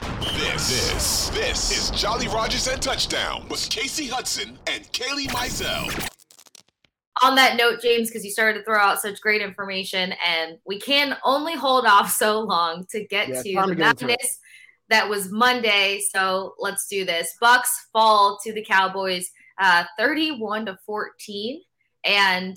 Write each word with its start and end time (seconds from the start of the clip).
This, 0.00 0.68
this, 0.92 1.28
this 1.30 1.70
is 1.92 2.00
Jolly 2.00 2.28
Rogers 2.28 2.68
and 2.68 2.80
Touchdown 2.80 3.46
with 3.48 3.60
Kasey 3.68 4.08
Hudson 4.08 4.58
and 4.68 4.84
Kaylee 4.92 5.26
Mizell. 5.28 6.08
on 7.22 7.34
that 7.34 7.56
note, 7.56 7.80
James, 7.82 8.08
because 8.08 8.24
you 8.24 8.30
started 8.30 8.58
to 8.60 8.64
throw 8.64 8.78
out 8.78 9.00
such 9.00 9.20
great 9.20 9.42
information, 9.42 10.14
and 10.24 10.58
we 10.66 10.78
can 10.78 11.16
only 11.24 11.54
hold 11.56 11.84
off 11.84 12.10
so 12.16 12.40
long 12.40 12.86
to 12.90 13.04
get 13.06 13.28
Yeah, 13.28 13.42
to 13.42 13.54
time 13.54 13.68
the 13.70 13.74
to 13.74 13.80
get 13.80 13.90
into 13.90 14.04
it. 14.04 14.08
madness 14.08 14.38
that 14.90 15.08
was 15.08 15.30
Monday. 15.30 16.00
So 16.14 16.54
let's 16.58 16.86
do 16.86 17.04
this. 17.04 17.34
Bucs 17.42 17.66
fall 17.92 18.38
to 18.44 18.52
the 18.52 18.64
Cowboys, 18.64 19.28
uh, 19.60 19.84
thirty-one 19.98 20.66
to 20.66 20.78
fourteen, 20.86 21.60
and 22.04 22.56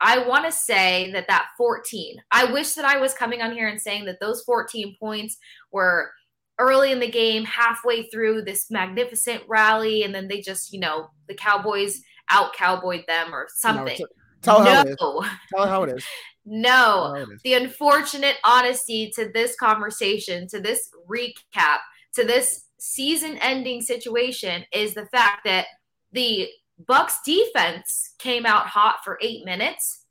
I 0.00 0.26
want 0.26 0.44
to 0.46 0.52
say 0.52 1.12
that 1.12 1.28
that 1.28 1.48
fourteen. 1.58 2.16
I 2.32 2.50
wish 2.50 2.72
that 2.72 2.84
I 2.86 2.98
was 2.98 3.12
coming 3.14 3.42
on 3.42 3.52
here 3.52 3.68
and 3.68 3.80
saying 3.80 4.06
that 4.06 4.20
those 4.20 4.42
fourteen 4.42 4.96
points 4.98 5.36
were 5.70 6.10
early 6.58 6.92
in 6.92 7.00
the 7.00 7.10
game, 7.10 7.44
halfway 7.44 8.08
through 8.08 8.42
this 8.42 8.70
magnificent 8.70 9.42
rally, 9.48 10.02
and 10.02 10.14
then 10.14 10.28
they 10.28 10.40
just, 10.40 10.72
you 10.72 10.80
know, 10.80 11.10
the 11.28 11.34
Cowboys 11.34 12.00
out 12.30 12.52
cowboyed 12.54 13.04
them 13.06 13.34
or 13.34 13.48
something. 13.54 13.96
t- 13.96 14.04
tell 14.42 14.62
her 14.64 14.70
how 14.70 14.82
it 14.82 14.88
is. 14.88 14.96
no, 15.00 15.24
Tell 15.54 15.66
how 15.66 15.82
it 15.84 15.96
is. 15.96 16.04
no. 16.44 16.68
Tell 16.68 17.14
her 17.14 17.16
how 17.16 17.22
it 17.22 17.34
is. 17.34 17.42
The 17.42 17.54
unfortunate 17.54 18.36
honesty 18.44 19.10
to 19.14 19.30
this 19.32 19.56
conversation, 19.56 20.46
to 20.48 20.60
this 20.60 20.90
recap, 21.08 21.78
to 22.14 22.24
this 22.24 22.64
season-ending 22.78 23.82
situation 23.82 24.64
is 24.72 24.94
the 24.94 25.06
fact 25.06 25.44
that 25.44 25.66
the 26.12 26.48
Bucs 26.84 27.14
defense 27.24 28.14
came 28.18 28.46
out 28.46 28.66
hot 28.66 28.96
for 29.04 29.18
eight 29.20 29.44
minutes, 29.44 30.04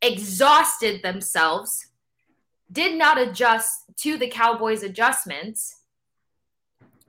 exhausted 0.00 1.02
themselves, 1.02 1.86
did 2.72 2.96
not 2.96 3.20
adjust 3.20 3.84
to 3.98 4.16
the 4.16 4.28
Cowboys' 4.28 4.82
adjustments, 4.82 5.76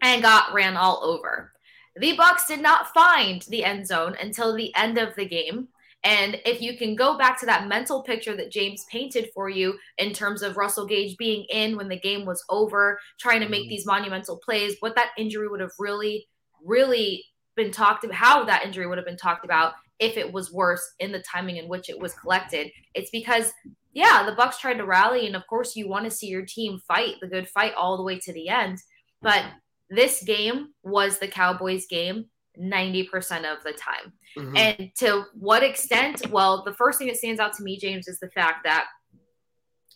and 0.03 0.22
got 0.22 0.53
ran 0.53 0.75
all 0.75 1.02
over. 1.03 1.53
The 1.95 2.17
Bucs 2.17 2.47
did 2.47 2.61
not 2.61 2.94
find 2.94 3.42
the 3.44 3.64
end 3.64 3.88
zone 3.88 4.16
until 4.22 4.53
the 4.53 4.75
end 4.75 4.97
of 4.97 5.16
the 5.16 5.25
game. 5.25 5.69
And 6.03 6.41
if 6.46 6.62
you 6.62 6.78
can 6.78 6.96
go 6.96 7.18
back 7.18 7.40
to 7.40 7.46
that 7.46 7.69
mental 7.69 8.03
picture 8.03 8.35
that 8.35 8.51
James 8.51 8.85
painted 8.91 9.29
for 9.34 9.47
you 9.47 9.78
in 9.97 10.12
terms 10.12 10.41
of 10.41 10.57
Russell 10.57 10.85
Gage 10.85 11.16
being 11.16 11.46
in 11.50 11.78
when 11.78 11.88
the 11.88 12.00
game 12.00 12.25
was 12.25 12.44
over, 12.50 13.00
trying 13.19 13.40
to 13.40 13.47
make 13.47 13.63
mm-hmm. 13.63 13.69
these 13.69 13.85
monumental 13.85 14.38
plays, 14.38 14.75
what 14.81 14.95
that 14.95 15.12
injury 15.18 15.47
would 15.47 15.62
have 15.62 15.72
really, 15.80 16.28
really 16.62 17.24
been 17.56 17.72
talked 17.72 18.03
about, 18.03 18.16
how 18.16 18.44
that 18.44 18.66
injury 18.66 18.85
would 18.85 18.97
have 18.97 19.07
been 19.07 19.16
talked 19.16 19.45
about 19.45 19.75
if 20.00 20.18
it 20.18 20.31
was 20.34 20.52
worse 20.52 20.84
in 21.00 21.12
the 21.12 21.22
timing 21.22 21.58
in 21.58 21.68
which 21.68 21.90
it 21.90 22.00
was 22.00 22.14
collected. 22.14 22.72
It's 22.94 23.09
because, 23.12 23.52
yeah, 23.94 24.26
the 24.26 24.36
Bucs 24.36 24.58
tried 24.59 24.76
to 24.80 24.86
rally, 24.86 25.28
and 25.28 25.36
of 25.36 25.46
course, 25.48 25.76
you 25.76 25.88
want 25.88 26.06
to 26.06 26.12
see 26.12 26.28
your 26.28 26.46
team 26.46 26.80
fight 26.88 27.16
the 27.22 27.28
good 27.28 27.48
fight 27.50 27.74
all 27.76 27.98
the 27.98 28.04
way 28.04 28.20
to 28.20 28.34
the 28.34 28.50
end. 28.50 28.80
But 29.22 29.44
this 29.90 30.24
game 30.24 30.74
was 30.84 31.20
the 31.20 31.28
Cowboys' 31.28 31.86
game 31.88 32.26
90% 32.59 33.46
of 33.46 33.64
the 33.64 33.74
time. 33.74 34.14
Mhm. 34.38 34.58
And 34.58 34.92
to 34.98 35.26
what 35.34 35.64
extent? 35.64 36.28
Well, 36.30 36.64
the 36.64 36.74
first 36.74 36.98
thing 37.00 37.08
that 37.08 37.18
stands 37.18 37.40
out 37.40 37.54
to 37.54 37.64
me, 37.64 37.78
James, 37.78 38.08
is 38.08 38.20
the 38.20 38.30
fact 38.31 38.64
that 38.64 38.88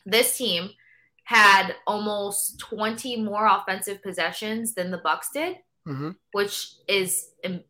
this 0.06 0.38
team 0.38 0.70
had 1.26 1.76
almost 1.86 2.58
20 2.60 3.18
more 3.22 3.46
offensive 3.48 4.02
possessions 4.02 4.74
than 4.76 4.92
the 4.92 5.00
Bucs 5.00 5.26
did, 5.34 5.58
Mhm. 5.88 6.16
which 6.32 6.70
is 6.88 7.32
em- 7.44 7.64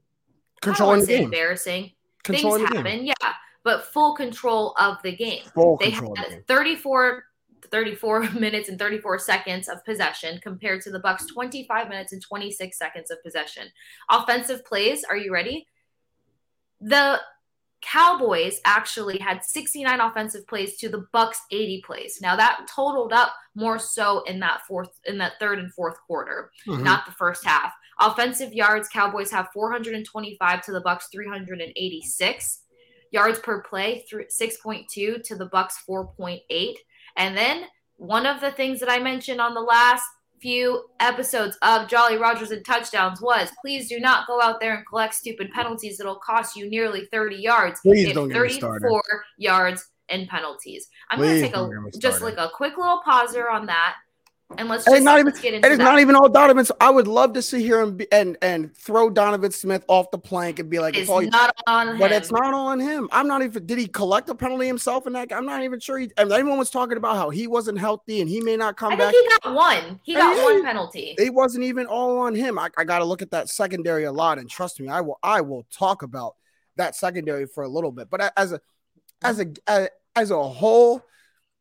Controlling 0.62 0.72
the 0.72 0.78
don't 0.78 0.88
wanna 0.88 1.06
say 1.06 1.16
game. 1.18 1.24
embarrassing. 1.26 1.92
Controlling 2.28 2.62
the 2.64 2.68
Things 2.68 2.86
happen, 2.86 3.06
yeah, 3.06 3.34
but 3.64 3.86
full 3.86 4.16
control 4.16 4.76
of 4.80 4.98
the 5.04 5.16
game. 5.16 5.44
Full 5.54 5.78
they 5.78 5.92
control 5.92 6.16
had 6.16 6.48
34 6.48 7.24
34 7.70 8.30
minutes 8.40 8.70
and 8.70 8.80
34 8.80 9.20
seconds 9.20 9.68
of 9.68 9.84
possession 9.84 10.40
compared 10.42 10.82
to 10.82 10.92
the 10.92 11.00
Bucs 11.00 11.28
25 11.32 11.90
minutes 11.90 12.14
and 12.14 12.22
26 12.22 12.78
seconds 12.78 13.12
of 13.12 13.22
possession. 13.24 13.68
Offensive 14.10 14.64
plays, 14.66 15.04
are 15.04 15.18
you 15.18 15.34
ready? 15.34 15.68
The 16.80 17.20
Cowboys 17.82 18.59
actually 18.66 19.20
had 19.20 19.44
69 19.44 20.00
offensive 20.00 20.48
plays 20.48 20.78
to 20.78 20.90
the 20.90 21.06
Bucs 21.14 21.38
80 21.52 21.84
plays. 21.86 22.20
Now 22.22 22.36
that 22.36 22.68
totaled 22.74 23.14
up 23.14 23.34
more 23.56 23.80
so 23.80 24.24
in 24.24 24.40
that 24.40 24.62
fourth 24.68 25.00
in 25.06 25.18
that 25.20 25.34
third 25.40 25.59
and 25.59 25.72
fourth 25.74 25.98
quarter, 26.08 26.52
Mhm. 26.68 26.84
not 26.84 27.06
the 27.06 27.12
first 27.12 27.46
half. 27.46 27.74
Offensive 28.00 28.53
yards, 28.53 28.88
Cowboys 28.90 29.31
have 29.31 29.50
425 29.53 30.62
to 30.66 30.72
the 30.72 30.81
Bucs 30.81 31.12
386. 31.12 32.62
Yards 33.12 33.40
per 33.40 33.62
play 33.62 34.06
through 34.09 34.25
6.2 34.25 34.88
to 35.24 35.35
the 35.35 35.50
Bucs 35.50 35.74
4.8. 35.90 36.74
And 37.16 37.35
then 37.35 37.66
one 37.96 38.25
of 38.25 38.41
the 38.41 38.52
things 38.52 38.80
that 38.80 38.90
I 38.90 39.00
mentioned 39.00 39.41
on 39.41 39.53
the 39.53 39.62
last 39.62 40.03
few 40.40 40.85
episodes 41.00 41.58
of 41.63 41.88
Jolly 41.88 42.18
Rogers 42.18 42.52
and 42.52 42.63
touchdowns 42.63 43.22
was 43.22 43.50
please 43.62 43.90
do 43.90 44.00
not 44.00 44.28
go 44.28 44.40
out 44.41 44.59
there 44.59 44.75
and 44.75 44.85
collect 44.85 45.16
stupid 45.16 45.52
penalties 45.52 45.97
that'll 45.97 46.18
cost 46.18 46.56
you 46.56 46.69
nearly 46.69 47.06
30 47.06 47.38
yards. 47.38 47.79
Please 47.81 48.14
don't 48.14 48.29
get 48.29 48.41
me 48.41 48.50
started. 48.50 48.81
34 48.81 49.03
yards 49.38 49.90
in 50.09 50.28
penalties. 50.28 50.88
I'm 51.09 51.19
going 51.19 51.35
to 51.35 51.41
take 51.41 51.53
don't 51.53 51.72
get 51.72 51.81
me 51.81 51.91
a 51.94 52.00
just 52.00 52.22
like 52.22 52.38
a 52.38 52.50
quick 52.53 52.78
little 52.78 53.02
pauser 53.06 53.52
on 53.52 53.66
that 53.66 53.96
and 54.58 54.69
let's 54.69 54.85
just 54.85 54.96
it's 54.96 55.03
not 55.03 55.16
even 55.16 55.25
let's 55.25 55.41
get 55.41 55.53
into 55.53 55.66
and 55.68 55.74
it's 55.74 55.84
not 55.84 56.00
even 56.00 56.16
all 56.16 56.30
Donovan. 56.30 56.63
So 56.63 56.75
I 56.80 56.90
would 56.90 57.08
love 57.08 57.34
to 57.34 57.41
see 57.41 57.62
here 57.62 57.81
and 57.84 57.97
be, 57.97 58.12
and 58.13 58.38
and 58.41 58.74
throw 58.75 59.09
Donovan 59.09 59.52
Smith 59.52 59.84
off 59.90 60.09
the 60.09 60.18
plank 60.18 60.59
and 60.59 60.69
be 60.69 60.80
like, 60.80 60.96
It's 60.96 61.09
oh, 61.09 61.16
all 61.16 61.22
you- 61.22 61.30
not 61.30 61.53
on 61.68 61.97
but 61.97 62.12
him. 62.12 62.18
it's 62.18 62.31
not 62.31 62.53
on 62.53 62.80
him. 62.80 63.09
I'm 63.12 63.28
not 63.28 63.41
even. 63.41 63.66
Did 63.66 63.78
he 63.78 63.88
collect 63.88 64.30
a 64.30 64.35
penalty 64.35 64.66
himself 64.66 65.06
in 65.06 65.13
that? 65.13 65.34
I'm 65.34 65.46
not 65.46 65.63
even 65.63 65.80
sure. 65.81 65.97
He, 66.00 66.09
and 66.18 66.31
everyone 66.31 66.58
was 66.58 66.69
talking 66.69 66.97
about 66.97 67.18
how 67.18 67.30
he 67.30 67.46
wasn't 67.46 67.78
healthy 67.78 68.22
and 68.22 68.30
he 68.30 68.40
may 68.40 68.56
not 68.56 68.78
come 68.78 68.94
I 68.94 68.96
back. 68.96 69.13
he 69.13 69.30
got 69.44 69.53
one. 69.53 70.00
He 70.03 70.13
And 70.13 70.22
got 70.22 70.44
one 70.44 70.64
penalty. 70.64 71.16
It 71.18 71.34
wasn't 71.34 71.66
even 71.66 71.85
all 71.85 72.18
on 72.19 72.34
him. 72.34 72.58
I, 72.58 72.69
I 72.78 72.85
got 72.85 73.00
to 73.00 73.06
look 73.06 73.22
at 73.22 73.31
that 73.31 73.50
secondary 73.50 74.06
a 74.06 74.12
lot, 74.12 74.40
and 74.40 74.50
trust 74.50 74.79
me, 74.79 74.88
I 74.88 75.02
will. 75.02 75.19
I 75.22 75.41
will 75.41 75.66
talk 75.72 76.03
about 76.03 76.35
that 76.78 76.96
secondary 76.96 77.47
for 77.47 77.64
a 77.64 77.68
little 77.68 77.91
bit. 77.91 78.09
But 78.09 78.31
as 78.38 78.53
a 78.53 78.62
as 79.24 79.41
a 79.41 79.90
as 80.16 80.31
a 80.31 80.41
whole, 80.41 81.03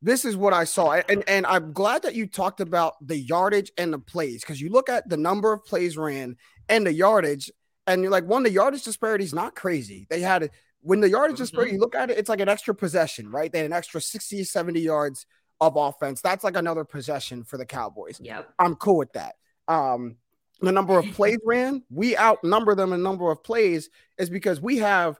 this 0.01 0.25
is 0.25 0.37
what 0.37 0.53
I 0.53 0.63
saw, 0.63 0.93
and 0.93 1.23
and 1.27 1.45
I'm 1.45 1.73
glad 1.73 2.03
that 2.03 2.15
you 2.15 2.27
talked 2.27 2.61
about 2.61 2.95
the 3.05 3.17
yardage 3.17 3.71
and 3.77 3.91
the 3.91 3.99
plays 3.99 4.41
because 4.41 4.61
you 4.61 4.69
look 4.69 4.89
at 4.89 5.09
the 5.09 5.17
number 5.17 5.51
of 5.51 5.65
plays 5.65 5.97
ran 5.97 6.35
and 6.69 6.85
the 6.85 6.93
yardage, 6.93 7.51
and 7.87 8.01
you're 8.01 8.11
like, 8.11 8.25
one, 8.25 8.43
the 8.43 8.51
yardage 8.51 8.83
disparity 8.83 9.23
is 9.23 9.33
not 9.33 9.55
crazy. 9.55 10.05
They 10.09 10.21
had 10.21 10.51
when 10.81 11.01
the 11.01 11.09
yardage 11.09 11.37
disparity, 11.37 11.73
you 11.73 11.79
look 11.79 11.95
at 11.95 12.11
it, 12.11 12.17
it's 12.17 12.29
like 12.29 12.39
an 12.39 12.49
extra 12.49 12.73
possession, 12.73 13.29
right? 13.29 13.51
They 13.51 13.59
had 13.59 13.65
an 13.65 13.73
extra 13.73 13.99
60, 13.99 14.43
70 14.43 14.79
yards 14.79 15.25
of 15.59 15.75
offense. 15.75 16.21
That's 16.21 16.43
like 16.43 16.55
another 16.55 16.83
possession 16.83 17.43
for 17.43 17.57
the 17.57 17.65
Cowboys. 17.65 18.19
Yep. 18.21 18.53
I'm 18.59 18.75
cool 18.75 18.97
with 18.97 19.13
that. 19.13 19.35
Um, 19.67 20.17
the 20.61 20.71
number 20.71 20.97
of 20.97 21.05
plays 21.13 21.39
ran, 21.45 21.83
we 21.89 22.17
outnumber 22.17 22.75
them 22.75 22.93
in 22.93 23.03
number 23.03 23.29
of 23.31 23.43
plays 23.43 23.89
is 24.17 24.29
because 24.29 24.61
we 24.61 24.77
have, 24.77 25.19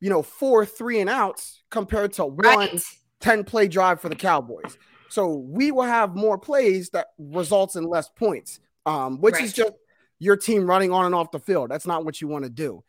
you 0.00 0.10
know, 0.10 0.22
four 0.22 0.66
three 0.66 1.00
and 1.00 1.08
outs 1.08 1.62
compared 1.70 2.12
to 2.14 2.26
one 2.26 2.44
Right. 2.44 2.82
10 3.20 3.44
play 3.44 3.68
drive 3.68 4.00
for 4.00 4.08
the 4.08 4.16
Cowboys. 4.16 4.78
So 5.08 5.34
we 5.36 5.70
will 5.72 5.82
have 5.82 6.14
more 6.14 6.38
plays 6.38 6.90
that 6.90 7.08
results 7.18 7.76
in 7.76 7.84
less 7.84 8.08
points, 8.10 8.60
um, 8.86 9.20
which 9.20 9.40
is 9.40 9.52
just 9.52 9.72
your 10.18 10.36
team 10.36 10.66
running 10.66 10.92
on 10.92 11.06
and 11.06 11.14
off 11.14 11.30
the 11.30 11.38
field. 11.38 11.70
That's 11.70 11.86
not 11.86 12.04
what 12.04 12.20
you 12.20 12.28
want 12.28 12.44
to 12.44 12.50
do. 12.50 12.84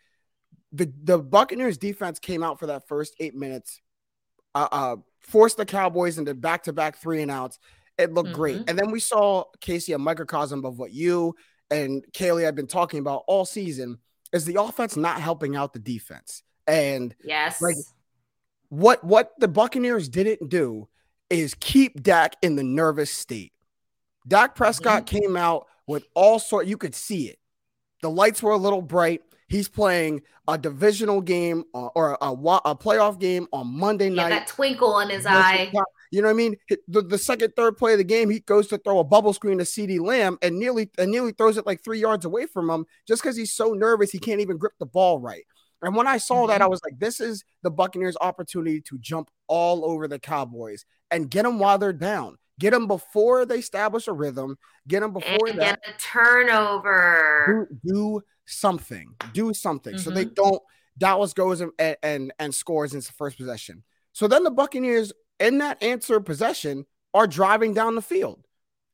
The 0.72 0.92
the 1.04 1.18
Buccaneers 1.18 1.78
defense 1.78 2.20
came 2.20 2.44
out 2.44 2.60
for 2.60 2.68
that 2.68 2.88
first 2.88 3.16
eight 3.20 3.36
minutes, 3.36 3.82
uh, 4.54 4.68
uh 4.72 4.96
forced 5.20 5.58
the 5.58 5.66
Cowboys 5.66 6.18
into 6.18 6.34
back 6.34 6.64
to 6.64 6.74
back 6.74 6.98
three 6.98 7.22
and 7.22 7.32
outs, 7.32 7.60
It 7.98 8.14
looked 8.14 8.30
Mhm. 8.30 8.34
great. 8.34 8.62
And 8.70 8.80
then 8.80 8.92
we 8.92 9.00
saw 9.02 9.44
Kasey, 9.60 9.94
a 9.94 9.98
microcosm 9.98 10.64
of 10.64 10.80
what 10.80 10.92
you 10.94 11.36
and 11.70 12.06
Kaylee 12.14 12.44
had 12.44 12.56
been 12.56 12.66
talking 12.68 13.00
about 13.02 13.24
all 13.28 13.46
season 13.46 14.00
is 14.32 14.46
the 14.46 14.56
offense 14.56 14.96
not 14.96 15.20
helping 15.20 15.56
out 15.58 15.74
the 15.74 15.80
defense. 15.80 16.44
And 16.66 17.14
Yes. 17.24 17.62
Like, 17.62 17.76
what 18.70 19.04
what 19.04 19.34
the 19.40 19.48
Buccaneers 19.48 20.10
didn't 20.10 20.50
do 20.50 20.88
is 21.30 21.56
keep 21.60 22.02
Dak 22.02 22.36
in 22.42 22.56
the 22.56 22.64
nervous 22.64 23.12
state. 23.12 23.54
Dak 24.28 24.56
Prescott 24.56 25.06
came 25.06 25.36
out 25.36 25.68
with 25.88 26.06
all 26.14 26.40
sort 26.40 26.68
you 26.68 26.78
could 26.78 26.96
see 26.96 27.28
it. 27.28 27.40
The 28.02 28.10
lights 28.10 28.42
were 28.42 28.52
a 28.52 28.58
little 28.58 28.82
bright. 28.82 29.22
He's 29.48 29.68
playing 29.68 30.22
a 30.48 30.58
divisional 30.58 31.22
game 31.22 31.64
uh, 31.74 31.88
or 31.88 32.18
a, 32.22 32.32
a 32.32 32.76
playoff 32.76 33.20
game 33.20 33.48
on 33.52 33.68
Monday 33.68 34.10
yeah, 34.10 34.24
night. 34.24 34.30
that 34.30 34.48
twinkle 34.48 35.00
in 35.00 35.10
his 35.10 35.26
eye. 35.26 35.72
You 36.12 36.22
know 36.22 36.28
what 36.28 36.34
I 36.34 36.38
mean? 36.38 36.56
The, 36.88 37.02
the 37.02 37.18
second, 37.18 37.54
third 37.56 37.78
play 37.78 37.94
of 37.94 38.00
the 38.00 38.04
game, 38.04 38.30
he 38.30 38.40
goes 38.40 38.68
to 38.70 38.78
throw 38.80 39.00
a 39.00 39.04
bubble 39.04 39.34
screen 39.34 39.60
to 39.60 39.64
CeeDee 39.64 40.00
Lamb 40.00 40.38
and 40.42 40.58
nearly 40.58 40.90
and 40.98 41.12
nearly 41.12 41.32
throws 41.34 41.58
it 41.58 41.68
like 41.68 41.84
three 41.84 42.00
yards 42.00 42.26
away 42.26 42.46
from 42.48 42.70
him 42.70 42.86
just 43.08 43.22
because 43.22 43.36
he's 43.36 43.54
so 43.54 43.74
nervous 43.74 44.12
he 44.12 44.20
can't 44.20 44.42
even 44.42 44.58
grip 44.58 44.74
the 44.80 44.86
ball 44.86 45.20
right. 45.20 45.46
And 45.82 45.96
when 45.96 46.08
I 46.08 46.18
saw 46.18 46.48
that, 46.48 46.62
I 46.62 46.68
was 46.68 46.82
like, 46.84 47.00
this 47.00 47.20
is 47.20 47.44
the 47.64 47.72
Buccaneers' 47.72 48.18
opportunity 48.20 48.82
to 48.82 48.98
jump 49.00 49.30
all 49.48 49.86
over 49.86 50.08
the 50.08 50.20
Cowboys 50.20 50.86
and 51.12 51.30
get 51.30 51.44
them 51.44 51.60
while 51.60 51.78
they're 51.78 51.94
down. 51.94 52.38
Get 52.60 52.72
them 52.72 52.88
before 52.88 53.46
they 53.46 53.60
establish 53.60 54.08
a 54.08 54.14
rhythm. 54.14 54.58
Get 54.88 55.00
them 55.00 55.14
before 55.14 55.48
And 55.48 55.60
that 55.60 55.82
get 55.82 55.96
a 55.96 55.98
turnover. 55.98 57.68
do, 57.84 57.90
do 57.94 58.22
something. 58.46 59.16
Do 59.34 59.54
something. 59.54 59.98
So 59.98 60.10
Mm-hmm. 60.10 60.16
they 60.16 60.26
don't. 60.26 60.62
Dallas 60.98 61.32
goes 61.34 61.62
and, 61.62 61.72
and 62.04 62.34
and 62.40 62.54
scores 62.54 62.94
in 62.94 63.00
the 63.00 63.06
first 63.18 63.38
possession. 63.38 63.84
So 64.12 64.28
then 64.28 64.44
the 64.44 64.52
Buccaneers 64.52 65.14
in 65.40 65.60
that 65.60 65.82
answer 65.82 66.20
possession 66.20 66.86
are 67.14 67.28
driving 67.28 67.74
down 67.74 67.96
the 67.96 68.02
field. 68.02 68.46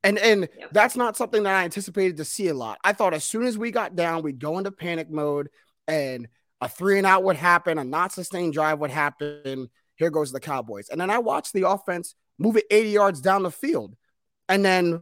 And 0.04 0.20
and 0.20 0.48
Yep. 0.60 0.70
that's 0.72 0.96
not 0.96 1.18
something 1.18 1.42
that 1.44 1.56
I 1.56 1.64
anticipated 1.64 2.18
to 2.18 2.26
see 2.26 2.48
a 2.50 2.54
lot. 2.54 2.78
I 2.84 2.94
thought 2.94 3.16
as 3.16 3.24
soon 3.24 3.48
as 3.48 3.58
we 3.58 3.72
got 3.72 3.96
down, 3.96 4.22
we'd 4.22 4.38
go 4.40 4.60
into 4.60 4.72
panic 4.72 5.10
mode 5.10 5.50
and 5.88 6.28
a 6.62 6.70
three 6.70 6.98
and 6.98 7.08
out 7.08 7.24
would 7.24 7.36
happen, 7.36 7.78
a 7.78 7.84
not 7.84 8.12
sustained 8.12 8.54
drive 8.54 8.80
would 8.80 8.92
happen. 8.92 9.70
Here 9.96 10.10
goes 10.10 10.32
the 10.32 10.40
Cowboys. 10.40 10.90
And 10.90 11.00
then 11.00 11.10
I 11.10 11.20
watched 11.20 11.54
the 11.54 11.68
offense 11.68 12.16
move 12.38 12.58
it 12.58 12.66
80 12.70 12.90
yards 12.90 13.22
down 13.22 13.44
the 13.44 13.52
field. 13.52 13.96
And 14.50 14.64
then 14.64 15.02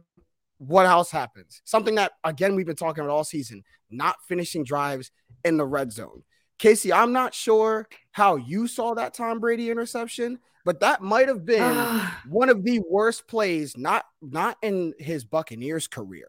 what 0.58 0.86
else 0.86 1.10
happens? 1.10 1.60
Something 1.64 1.96
that 1.96 2.12
again 2.22 2.54
we've 2.54 2.66
been 2.66 2.76
talking 2.76 3.04
about 3.04 3.12
all 3.12 3.24
season, 3.24 3.64
not 3.90 4.16
finishing 4.26 4.64
drives 4.64 5.10
in 5.44 5.56
the 5.56 5.66
red 5.66 5.92
zone. 5.92 6.22
Kasey, 6.58 6.92
I'm 6.92 7.12
not 7.12 7.34
sure 7.34 7.88
how 8.12 8.36
you 8.36 8.66
saw 8.66 8.94
that 8.94 9.14
Tom 9.14 9.40
Brady 9.40 9.70
interception, 9.70 10.38
but 10.64 10.80
that 10.80 11.02
might 11.02 11.28
have 11.28 11.44
been 11.44 11.76
one 12.28 12.48
of 12.48 12.64
the 12.64 12.80
worst 12.88 13.26
plays, 13.26 13.76
not 13.76 14.04
not 14.22 14.56
in 14.62 14.94
his 14.98 15.24
Buccaneers 15.24 15.86
career, 15.86 16.28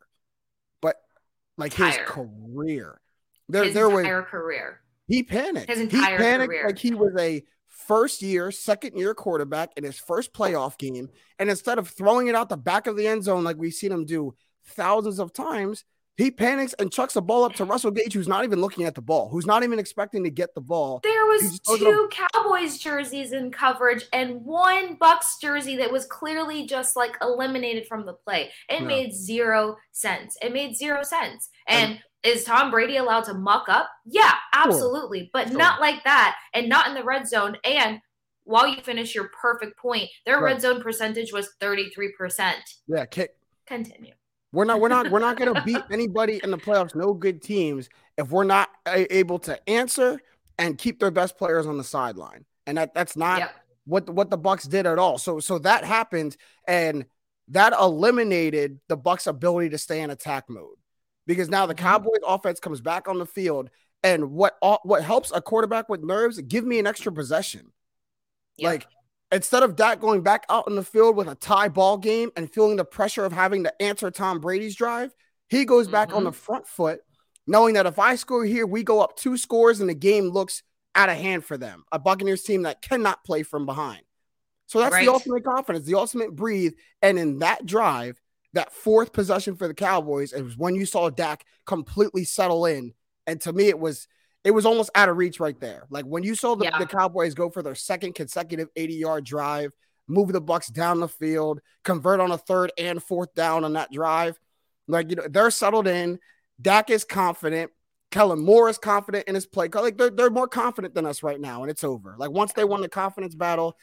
but 0.81 0.97
like 1.57 1.73
his 1.73 1.97
career. 2.05 2.99
There, 3.47 3.63
his 3.63 3.73
there 3.75 3.89
was 3.89 3.99
entire 3.99 4.23
career. 4.23 4.81
He 5.07 5.23
panicked. 5.23 5.69
His 5.69 5.77
he 5.77 5.83
entire 5.83 6.17
panicked 6.17 6.49
career. 6.51 6.65
like 6.67 6.77
he 6.79 6.93
was 6.93 7.13
a 7.19 7.43
first 7.67 8.21
year, 8.21 8.51
second 8.51 8.97
year 8.97 9.13
quarterback 9.13 9.71
in 9.77 9.83
his 9.83 9.97
first 9.99 10.33
playoff 10.33 10.77
game. 10.77 11.09
And 11.39 11.49
instead 11.49 11.77
of 11.77 11.87
throwing 11.89 12.27
it 12.27 12.35
out 12.35 12.49
the 12.49 12.57
back 12.57 12.87
of 12.87 12.97
the 12.97 13.07
end 13.07 13.23
zone 13.23 13.43
like 13.43 13.57
we've 13.57 13.73
seen 13.73 13.91
him 13.91 14.05
do 14.05 14.33
thousands 14.69 15.19
of 15.19 15.33
times, 15.33 15.83
he 16.17 16.31
panics 16.31 16.73
and 16.79 16.91
chucks 16.93 17.13
the 17.15 17.21
ball 17.21 17.43
up 17.43 17.53
to 17.55 17.65
Russell 17.65 17.91
Gage, 17.91 18.13
who's 18.13 18.27
not 18.29 18.45
even 18.45 18.61
looking 18.61 18.85
at 18.85 18.95
the 18.95 19.01
ball, 19.01 19.27
who's 19.29 19.45
not 19.45 19.63
even 19.63 19.79
expecting 19.79 20.23
to 20.23 20.29
get 20.29 20.55
the 20.55 20.61
ball. 20.61 21.01
There 21.03 21.25
was 21.25 21.55
it 21.55 21.61
up- 21.69 21.77
two 21.77 22.09
Cowboys 22.33 22.77
jerseys 22.77 23.33
in 23.33 23.51
coverage 23.51 24.05
and 24.13 24.41
one 24.45 24.97
Bucs 24.97 25.39
jersey 25.41 25.75
that 25.75 25.91
was 25.91 26.05
clearly 26.05 26.65
just 26.67 26.95
like 26.95 27.17
eliminated 27.21 27.85
from 27.87 28.05
the 28.05 28.13
play. 28.13 28.49
It 28.69 28.79
Yeah. 28.81 28.87
made 28.87 29.13
zero 29.13 29.75
sense. 29.91 30.37
It 30.41 30.53
made 30.53 30.77
zero 30.77 31.03
sense. 31.03 31.49
And 31.67 31.99
is 32.25 32.43
Tom 32.43 32.71
Brady 32.71 32.97
allowed 32.97 33.25
to 33.25 33.33
muck 33.33 33.69
up? 33.69 33.89
Yeah, 34.05 34.33
absolutely, 34.53 35.29
but 35.33 35.47
Sure. 35.49 35.57
not 35.57 35.79
like 35.79 36.03
that 36.03 36.35
and 36.53 36.67
not 36.67 36.87
in 36.87 36.93
the 36.93 37.03
red 37.03 37.27
zone. 37.27 37.57
And 37.63 38.01
while 38.43 38.67
you 38.67 38.81
finish 38.81 39.15
your 39.15 39.29
perfect 39.29 39.77
point, 39.77 40.09
their 40.25 40.35
Right. 40.39 40.53
red 40.53 40.61
zone 40.61 40.81
percentage 40.81 41.31
was 41.31 41.49
33%. 41.59 42.55
Yeah, 42.87 43.05
kick. 43.05 43.35
Continue. 43.67 44.13
We're 44.51 44.65
not 44.65 44.79
we're 44.79 44.87
not 44.89 45.09
we're 45.11 45.19
not 45.19 45.37
going 45.37 45.53
to 45.55 45.61
beat 45.63 45.81
anybody 45.91 46.39
in 46.43 46.51
the 46.51 46.57
playoffs, 46.57 46.95
no 46.95 47.13
good 47.13 47.41
teams 47.41 47.89
if 48.17 48.29
we're 48.31 48.43
not 48.45 48.69
able 48.87 49.39
to 49.39 49.69
answer 49.69 50.19
and 50.57 50.77
keep 50.77 50.99
their 50.99 51.11
best 51.11 51.37
players 51.37 51.65
on 51.67 51.77
the 51.77 51.83
sideline. 51.83 52.45
And 52.65 52.77
that 52.77 52.93
that's 52.93 53.17
not 53.17 53.39
Yep. 53.39 53.55
what 53.85 54.09
what 54.09 54.29
the 54.29 54.37
Bucs 54.37 54.69
did 54.69 54.85
at 54.85 54.97
all. 54.99 55.17
So 55.17 55.39
so 55.39 55.59
that 55.59 55.83
happened 55.83 56.37
and 56.67 57.05
that 57.49 57.73
eliminated 57.73 58.79
the 58.87 58.97
Bucs 58.97 59.27
ability 59.27 59.69
to 59.69 59.77
stay 59.77 60.01
in 60.01 60.09
attack 60.09 60.49
mode. 60.49 60.77
Because 61.27 61.49
now 61.49 61.65
the 61.65 61.73
Mm-hmm. 61.73 61.83
Cowboys 61.85 62.19
offense 62.25 62.59
comes 62.59 62.81
back 62.81 63.07
on 63.07 63.17
the 63.17 63.25
field 63.25 63.69
and 64.03 64.31
what 64.31 64.57
what 64.83 65.03
helps 65.03 65.31
a 65.33 65.41
quarterback 65.41 65.89
with 65.89 66.03
nerves, 66.03 66.39
give 66.41 66.65
me 66.65 66.77
an 66.79 66.85
extra 66.87 67.11
possession. 67.11 67.71
Yep. 68.57 68.71
Like 68.71 68.87
instead 69.31 69.63
of 69.63 69.75
that 69.77 69.99
going 69.99 70.21
back 70.21 70.45
out 70.49 70.67
in 70.67 70.75
the 70.75 70.83
field 70.83 71.15
with 71.15 71.27
a 71.27 71.35
tie 71.35 71.67
ball 71.69 71.97
game 71.97 72.29
and 72.37 72.51
feeling 72.53 72.77
the 72.77 72.85
pressure 72.85 73.25
of 73.25 73.31
having 73.31 73.63
to 73.63 73.81
answer 73.81 74.11
Tom 74.11 74.39
Brady's 74.39 74.75
drive, 74.75 75.13
he 75.49 75.65
goes 75.65 75.87
back 75.87 76.13
on 76.13 76.21
Mhm. 76.21 76.25
the 76.25 76.31
front 76.31 76.67
foot, 76.67 77.01
knowing 77.47 77.73
that 77.73 77.87
if 77.87 77.97
I 77.97 78.15
score 78.15 78.45
here, 78.45 78.67
we 78.67 78.83
go 78.83 79.01
up 79.01 79.15
two 79.17 79.37
scores 79.37 79.79
and 79.79 79.89
the 79.89 79.95
game 79.95 80.29
looks 80.29 80.61
out 80.93 81.09
of 81.09 81.17
hand 81.17 81.43
for 81.43 81.57
them. 81.57 81.83
A 81.91 81.97
Buccaneers 81.99 82.43
team 82.43 82.61
that 82.61 82.81
cannot 82.81 83.23
play 83.25 83.41
from 83.43 83.65
behind. 83.65 84.01
So 84.67 84.79
that's 84.79 84.93
Right. 84.93 85.05
the 85.05 85.11
ultimate 85.11 85.43
confidence, 85.43 85.85
the 85.85 85.95
ultimate 85.95 86.35
breathe. 86.35 86.73
And 87.01 87.19
in 87.19 87.39
that 87.39 87.65
drive, 87.65 88.21
that 88.55 88.73
fourth 88.73 89.13
possession 89.13 89.55
for 89.55 89.67
the 89.67 89.73
Cowboys, 89.73 90.33
it 90.33 90.41
was 90.41 90.57
when 90.57 90.75
you 90.75 90.85
saw 90.85 91.09
Dak 91.09 91.45
completely 91.65 92.23
settle 92.23 92.65
in. 92.65 92.93
And 93.27 93.39
to 93.41 93.53
me, 93.53 93.67
it 93.67 93.79
was 93.79 94.07
it 94.43 94.51
was 94.51 94.65
almost 94.65 94.89
out 94.95 95.09
of 95.09 95.17
reach 95.17 95.39
right 95.39 95.59
there. 95.59 95.85
Like 95.89 96.05
when 96.05 96.23
you 96.23 96.35
saw 96.35 96.55
the, 96.55 96.65
Yeah. 96.65 96.77
the 96.77 96.85
Cowboys 96.85 97.33
go 97.33 97.49
for 97.49 97.63
their 97.63 97.73
second 97.75 98.13
consecutive 98.13 98.67
80-yard 98.75 99.23
drive, 99.25 99.71
move 100.07 100.31
the 100.31 100.41
Bucs 100.41 100.71
down 100.71 100.99
the 100.99 101.07
field, 101.07 101.61
convert 101.83 102.19
on 102.19 102.31
a 102.31 102.37
third 102.37 102.71
and 102.77 103.01
fourth 103.01 103.33
down 103.33 103.63
on 103.63 103.73
that 103.73 103.91
drive. 103.91 104.39
Like 104.87 105.09
you 105.09 105.15
know, 105.15 105.27
they're 105.29 105.51
settled 105.51 105.87
in. 105.87 106.19
Dak 106.61 106.89
is 106.89 107.03
confident. 107.03 107.71
Kellen 108.11 108.39
Moore 108.39 108.69
is 108.69 108.77
confident 108.77 109.27
in 109.27 109.35
his 109.35 109.45
play. 109.45 109.67
Like 109.73 109.97
they're, 109.97 110.11
they're 110.11 110.29
more 110.29 110.47
confident 110.47 110.93
than 110.93 111.05
us 111.05 111.23
right 111.23 111.41
now, 111.41 111.63
and 111.63 111.71
it's 111.71 111.83
over. 111.83 112.15
Like 112.17 112.31
once 112.31 112.53
they 112.53 112.63
won 112.63 112.81
the 112.81 112.87
confidence 112.87 113.35
battle, 113.35 113.75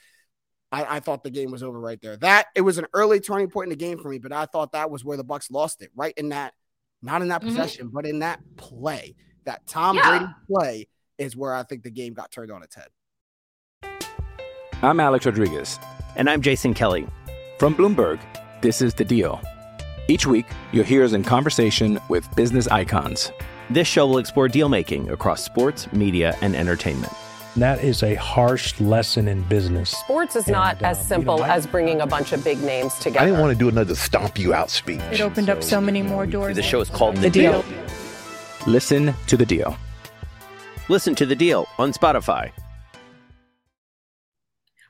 I, 0.72 0.96
I 0.96 1.00
thought 1.00 1.22
the 1.22 1.30
game 1.30 1.50
was 1.50 1.62
over 1.62 1.78
right 1.78 2.00
there. 2.00 2.16
That 2.16 2.46
it 2.54 2.62
was 2.62 2.78
an 2.78 2.86
early 2.94 3.20
turning 3.20 3.48
point 3.50 3.66
in 3.66 3.70
the 3.70 3.76
game 3.76 3.98
for 3.98 4.08
me, 4.08 4.18
but 4.18 4.32
I 4.32 4.46
thought 4.46 4.72
that 4.72 4.90
was 4.90 5.04
where 5.04 5.16
the 5.18 5.24
Bucs 5.24 5.50
lost 5.50 5.82
it, 5.82 5.90
right 5.94 6.14
in 6.16 6.30
that, 6.30 6.54
not 7.02 7.20
in 7.22 7.28
that 7.28 7.42
Mhm. 7.42 7.46
possession, 7.48 7.88
but 7.92 8.06
in 8.06 8.20
that 8.20 8.40
play. 8.56 9.14
That 9.44 9.66
Tom 9.66 9.96
Yeah. 9.96 10.08
Brady 10.08 10.32
play 10.48 10.88
is 11.18 11.36
where 11.36 11.54
I 11.54 11.62
think 11.62 11.82
the 11.82 11.90
game 11.90 12.14
got 12.14 12.30
turned 12.30 12.50
on 12.50 12.62
its 12.62 12.74
head. 12.74 12.88
I'm 14.82 14.98
Alex 14.98 15.26
Rodriguez. 15.26 15.78
And 16.16 16.28
I'm 16.28 16.40
Jason 16.42 16.74
Kelly. 16.74 17.06
From 17.58 17.74
Bloomberg, 17.74 18.18
this 18.62 18.80
is 18.82 18.94
The 18.94 19.04
Deal. 19.04 19.40
Each 20.08 20.26
week, 20.26 20.46
you'll 20.72 20.84
hear 20.84 21.04
us 21.04 21.12
in 21.12 21.22
conversation 21.22 22.00
with 22.08 22.28
business 22.34 22.66
icons. 22.66 23.30
This 23.70 23.86
show 23.86 24.06
will 24.06 24.18
explore 24.18 24.48
deal 24.48 24.68
making 24.68 25.10
across 25.10 25.44
sports, 25.44 25.90
media, 25.92 26.36
and 26.42 26.56
entertainment. 26.56 27.12
And 27.54 27.62
that 27.62 27.84
is 27.84 28.02
a 28.02 28.14
harsh 28.14 28.80
lesson 28.80 29.28
in 29.28 29.42
business. 29.42 29.90
Sports 29.90 30.36
is 30.36 30.44
And, 30.46 30.52
not 30.52 30.82
uh, 30.82 30.86
as 30.86 30.98
you 31.00 31.04
simple 31.04 31.38
know, 31.38 31.44
I- 31.44 31.54
as 31.56 31.66
bringing 31.66 32.00
a 32.00 32.06
bunch 32.06 32.32
of 32.32 32.42
big 32.42 32.62
names 32.62 32.94
together. 32.98 33.20
I 33.20 33.26
didn't 33.26 33.40
want 33.40 33.52
to 33.52 33.58
do 33.58 33.68
another 33.68 33.94
stomp 33.94 34.38
you 34.38 34.54
out 34.54 34.70
speech. 34.70 35.00
It 35.12 35.20
opened 35.20 35.50
up 35.50 35.62
so 35.62 35.80
many 35.80 36.02
more 36.02 36.24
doors. 36.26 36.56
The 36.56 36.62
show 36.62 36.80
is 36.80 36.88
called 36.88 37.16
The 37.18 37.28
Deal. 37.28 37.62
Listen 38.66 39.12
to 39.26 39.36
The 39.36 39.44
Deal. 39.46 39.76
Listen 40.88 41.14
to 41.14 41.24
the 41.26 41.36
deal 41.36 41.68
on 41.78 41.92
Spotify. 41.92 42.50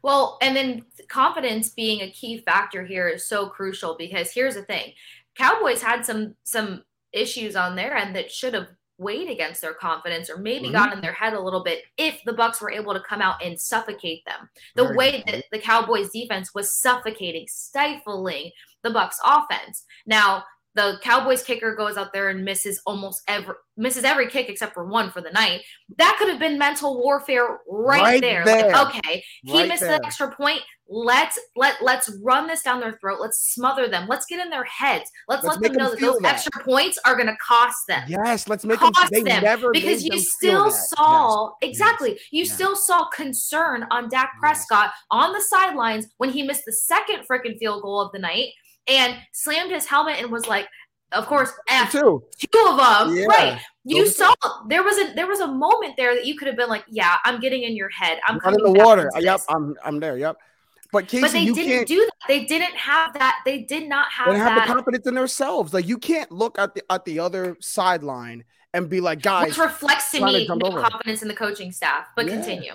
Well, 0.03 0.39
and 0.41 0.57
then 0.57 0.83
confidence 1.09 1.69
being 1.71 2.01
a 2.01 2.11
key 2.11 2.39
factor 2.39 2.85
here 2.85 3.09
is 3.09 3.29
so 3.29 3.47
crucial 3.47 3.95
because 3.97 4.33
here's 4.33 4.55
the 4.55 4.63
thing. 4.63 4.95
Cowboys 5.37 5.83
had 5.83 6.05
some 6.05 6.35
some 6.45 6.83
issues 7.13 7.55
on 7.57 7.77
their 7.77 7.95
end 7.95 8.17
that 8.17 8.33
should 8.33 8.55
have 8.55 8.69
weighed 9.03 9.29
against 9.29 9.61
their 9.61 9.75
confidence 9.75 10.31
or 10.31 10.39
maybe 10.39 10.69
Mhm. 10.69 10.73
got 10.73 10.93
in 10.93 11.01
their 11.01 11.13
head 11.13 11.35
a 11.35 11.41
little 11.41 11.63
bit 11.63 11.85
if 11.97 12.23
the 12.25 12.33
Bucs 12.33 12.61
were 12.61 12.71
able 12.71 12.95
to 12.95 13.01
come 13.01 13.21
out 13.21 13.43
and 13.43 13.61
suffocate 13.61 14.25
them. 14.25 14.49
The 14.77 14.85
Very 14.85 14.97
way 14.97 15.25
that 15.27 15.45
the 15.51 15.59
Cowboys 15.59 16.11
defense 16.11 16.55
was 16.55 16.75
suffocating, 16.77 17.47
stifling 17.49 18.53
the 18.83 18.91
Bucs 18.91 19.17
offense. 19.25 19.85
Now, 20.07 20.45
the 20.75 20.99
Cowboys 21.03 21.43
kicker 21.43 21.75
goes 21.75 21.97
out 21.97 22.13
there 22.13 22.31
and 22.31 22.45
misses 22.45 22.81
almost 22.87 23.23
every 23.29 23.55
misses 23.77 24.05
every 24.05 24.29
kick 24.29 24.49
except 24.49 24.75
for 24.75 24.87
one 24.87 25.11
for 25.11 25.21
the 25.21 25.31
night. 25.31 25.63
That 25.99 26.17
could 26.19 26.29
have 26.29 26.39
been 26.39 26.59
mental 26.59 27.03
warfare 27.03 27.59
right, 27.69 28.03
Right 28.03 28.21
there. 28.21 28.45
there. 28.45 28.71
Like, 28.73 28.95
okay, 28.97 29.25
he 29.45 29.53
Right 29.61 29.69
missed 29.69 29.81
there. 29.83 29.99
the 29.99 30.07
extra 30.07 30.35
point. 30.35 30.61
Let's 30.89 31.39
let 31.57 31.77
let's 31.83 32.15
run 32.23 32.47
this 32.47 32.63
down 32.63 32.81
their 32.81 32.99
throat. 33.01 33.19
Let's 33.21 33.55
smother 33.55 33.89
them. 33.89 34.07
Let's 34.09 34.27
get 34.27 34.41
in 34.45 34.51
their 34.51 34.65
heads. 34.65 35.11
Let's, 35.27 35.43
Let's 35.45 35.57
let 35.59 35.73
them 35.73 35.79
know 35.83 35.91
them 35.91 36.01
that 36.01 36.07
those 36.07 36.19
that. 36.21 36.35
extra 36.35 36.63
points 36.63 36.99
are 37.07 37.15
going 37.15 37.29
to 37.29 37.37
cost 37.37 37.77
them. 37.89 38.03
Yes, 38.09 38.47
let's 38.49 38.65
make 38.65 38.79
them. 38.79 38.93
Cost 38.93 39.11
They 39.11 39.23
them 39.23 39.43
never 39.43 39.71
because 39.73 40.05
you 40.05 40.11
them 40.11 40.19
still 40.19 40.71
saw 40.71 41.51
Yes. 41.63 41.71
exactly 41.71 42.19
you 42.31 42.45
Yes. 42.45 42.53
still 42.53 42.77
saw 42.77 43.09
concern 43.09 43.87
on 43.91 44.11
Dak 44.11 44.33
Yes. 44.35 44.41
Prescott 44.41 44.91
on 45.11 45.33
the 45.33 45.41
sidelines 45.41 46.07
when 46.19 46.29
he 46.31 46.43
missed 46.43 46.65
the 46.67 46.73
second 46.73 47.27
freaking 47.31 47.59
field 47.59 47.83
goal 47.83 48.01
of 48.01 48.13
the 48.13 48.19
night 48.19 48.49
and 48.89 49.17
slammed 49.33 49.71
his 49.71 49.87
helmet 49.87 50.17
and 50.21 50.31
was 50.31 50.47
like, 50.47 50.67
of 51.13 51.27
course, 51.27 51.51
F 51.69 51.93
too. 51.93 52.23
two 52.39 52.67
of 52.69 52.77
them. 52.79 53.15
Yeah. 53.17 53.27
Right. 53.27 53.61
You 53.85 54.05
Those- 54.05 54.17
saw 54.17 54.33
there 54.69 54.83
was 54.83 54.97
a 54.99 55.15
there 55.15 55.27
was 55.27 55.41
a 55.41 55.47
moment 55.47 55.95
there 55.97 56.15
that 56.15 56.25
you 56.25 56.37
could 56.37 56.49
have 56.49 56.57
been 56.57 56.69
like, 56.71 56.85
yeah, 56.89 57.17
I'm 57.25 57.41
getting 57.41 57.63
in 57.63 57.77
your 57.77 57.91
head. 57.91 58.19
I'm 58.27 58.39
Not 58.43 58.55
in 58.55 58.63
the 58.65 58.73
water. 58.73 59.11
Yep. 59.19 59.41
I'm 59.49 59.75
I'm 59.85 60.01
there. 60.01 60.17
Yep. 60.17 60.37
But 60.91 61.09
Kasey, 61.09 61.21
But 61.23 61.33
they 61.33 61.45
didn't 61.47 61.65
can't 61.65 61.89
do 61.89 61.97
that. 62.05 62.29
They 62.29 62.45
didn't 62.45 62.75
have 62.77 63.15
that. 63.15 63.41
They 63.47 63.63
did 63.63 63.89
not 63.89 64.07
have 64.13 64.33
they 64.33 64.39
have 64.39 64.57
that. 64.57 64.67
the 64.69 64.75
confidence 64.75 65.07
in 65.07 65.15
themselves. 65.15 65.73
Like 65.75 65.87
you 65.87 65.99
can't 65.99 66.31
look 66.31 66.59
at 66.59 66.75
the 66.75 66.83
at 66.91 67.05
the 67.05 67.19
other 67.19 67.57
sideline 67.61 68.45
and 68.75 68.89
be 68.89 69.01
like, 69.03 69.21
guys, 69.23 69.49
which 69.49 69.59
reflects 69.59 70.11
to 70.13 70.19
trying 70.19 70.33
to 70.47 70.55
me 70.55 70.61
no 70.63 70.69
over. 70.69 70.81
confidence 70.81 71.21
in 71.23 71.29
the 71.29 71.35
coaching 71.35 71.73
staff. 71.73 72.07
But 72.17 72.27
Yeah. 72.27 72.33
continue. 72.37 72.73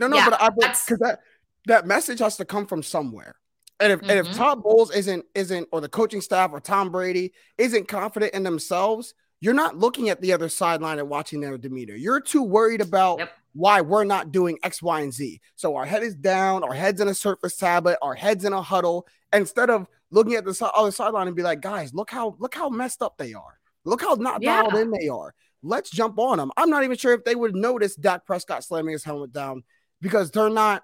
No, 0.00 0.08
no, 0.08 0.16
Yeah, 0.16 0.30
but 0.30 0.40
I 0.42 0.48
because 0.50 0.98
that 1.00 1.20
that 1.66 1.86
message 1.86 2.18
has 2.20 2.36
to 2.38 2.44
come 2.44 2.66
from 2.66 2.82
somewhere. 2.82 3.36
And 3.80 3.92
if 3.92 4.00
and 4.02 4.10
if. 4.12 4.26
Mm-hmm. 4.26 4.36
Todd 4.36 4.62
Bowles 4.62 4.90
isn't 4.90 5.24
isn't 5.34 5.68
or 5.72 5.80
the 5.80 5.88
coaching 5.88 6.20
staff 6.20 6.50
or 6.52 6.60
Tom 6.60 6.90
Brady 6.90 7.32
isn't 7.58 7.88
confident 7.88 8.32
in 8.34 8.42
themselves, 8.42 9.14
you're 9.40 9.54
not 9.54 9.76
looking 9.76 10.08
at 10.08 10.20
the 10.20 10.32
other 10.32 10.48
sideline 10.48 10.98
and 10.98 11.08
watching 11.08 11.40
their 11.40 11.58
demeanor. 11.58 11.94
You're 11.94 12.20
too 12.20 12.42
worried 12.42 12.80
about 12.80 13.18
Yep. 13.18 13.32
why 13.52 13.80
we're 13.82 14.04
not 14.04 14.32
doing 14.32 14.58
X, 14.62 14.82
Y, 14.82 15.00
and 15.00 15.12
Z. 15.12 15.40
So 15.56 15.76
our 15.76 15.84
head 15.84 16.02
is 16.02 16.14
down, 16.14 16.64
our 16.64 16.72
head's 16.72 17.00
in 17.00 17.08
a 17.08 17.14
surface 17.14 17.56
tablet, 17.56 17.98
our 18.00 18.14
head's 18.14 18.44
in 18.44 18.52
a 18.54 18.62
huddle. 18.62 19.06
Instead 19.32 19.68
of 19.68 19.88
looking 20.10 20.34
at 20.34 20.44
the 20.46 20.70
other 20.74 20.90
sideline 20.90 21.26
and 21.26 21.36
be 21.36 21.42
like, 21.42 21.60
guys, 21.60 21.92
look 21.92 22.10
how 22.10 22.36
look 22.38 22.54
how 22.54 22.70
messed 22.70 23.02
up 23.02 23.18
they 23.18 23.34
are. 23.34 23.58
Look 23.84 24.00
how 24.00 24.14
not 24.14 24.42
Yeah. 24.42 24.62
dialed 24.62 24.74
in 24.76 24.90
they 24.90 25.08
are. 25.08 25.34
Let's 25.62 25.90
jump 25.90 26.18
on 26.18 26.38
them. 26.38 26.50
I'm 26.56 26.70
not 26.70 26.84
even 26.84 26.96
sure 26.96 27.12
if 27.12 27.24
they 27.24 27.34
would 27.34 27.54
notice 27.54 27.94
Dak 27.96 28.24
Prescott 28.24 28.64
slamming 28.64 28.92
his 28.92 29.04
helmet 29.04 29.32
down 29.32 29.64
because 30.00 30.30
they're 30.30 30.48
not 30.48 30.82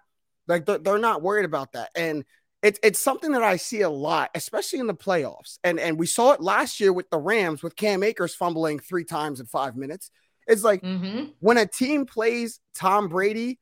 like 0.48 0.66
they're, 0.66 0.78
they're 0.78 0.98
not 0.98 1.22
worried 1.22 1.44
about 1.44 1.72
that. 1.72 1.90
And 1.94 2.24
it's 2.62 2.78
it's 2.82 3.00
something 3.00 3.32
that 3.32 3.42
I 3.42 3.56
see 3.56 3.80
a 3.82 3.90
lot, 3.90 4.30
especially 4.34 4.78
in 4.78 4.86
the 4.86 4.94
playoffs. 4.94 5.58
And 5.64 5.80
and 5.80 5.98
we 5.98 6.06
saw 6.06 6.32
it 6.32 6.40
last 6.40 6.80
year 6.80 6.92
with 6.92 7.10
the 7.10 7.18
Rams 7.18 7.62
with 7.62 7.76
Cam 7.76 8.02
Akers 8.02 8.34
fumbling 8.34 8.78
three 8.78 9.04
times 9.04 9.40
in 9.40 9.46
five 9.46 9.76
minutes. 9.76 10.10
It's 10.46 10.64
like 10.64 10.82
hmm 10.82 11.34
when 11.40 11.58
a 11.58 11.66
team 11.66 12.06
plays 12.06 12.60
Tom 12.76 13.08
Brady, 13.08 13.58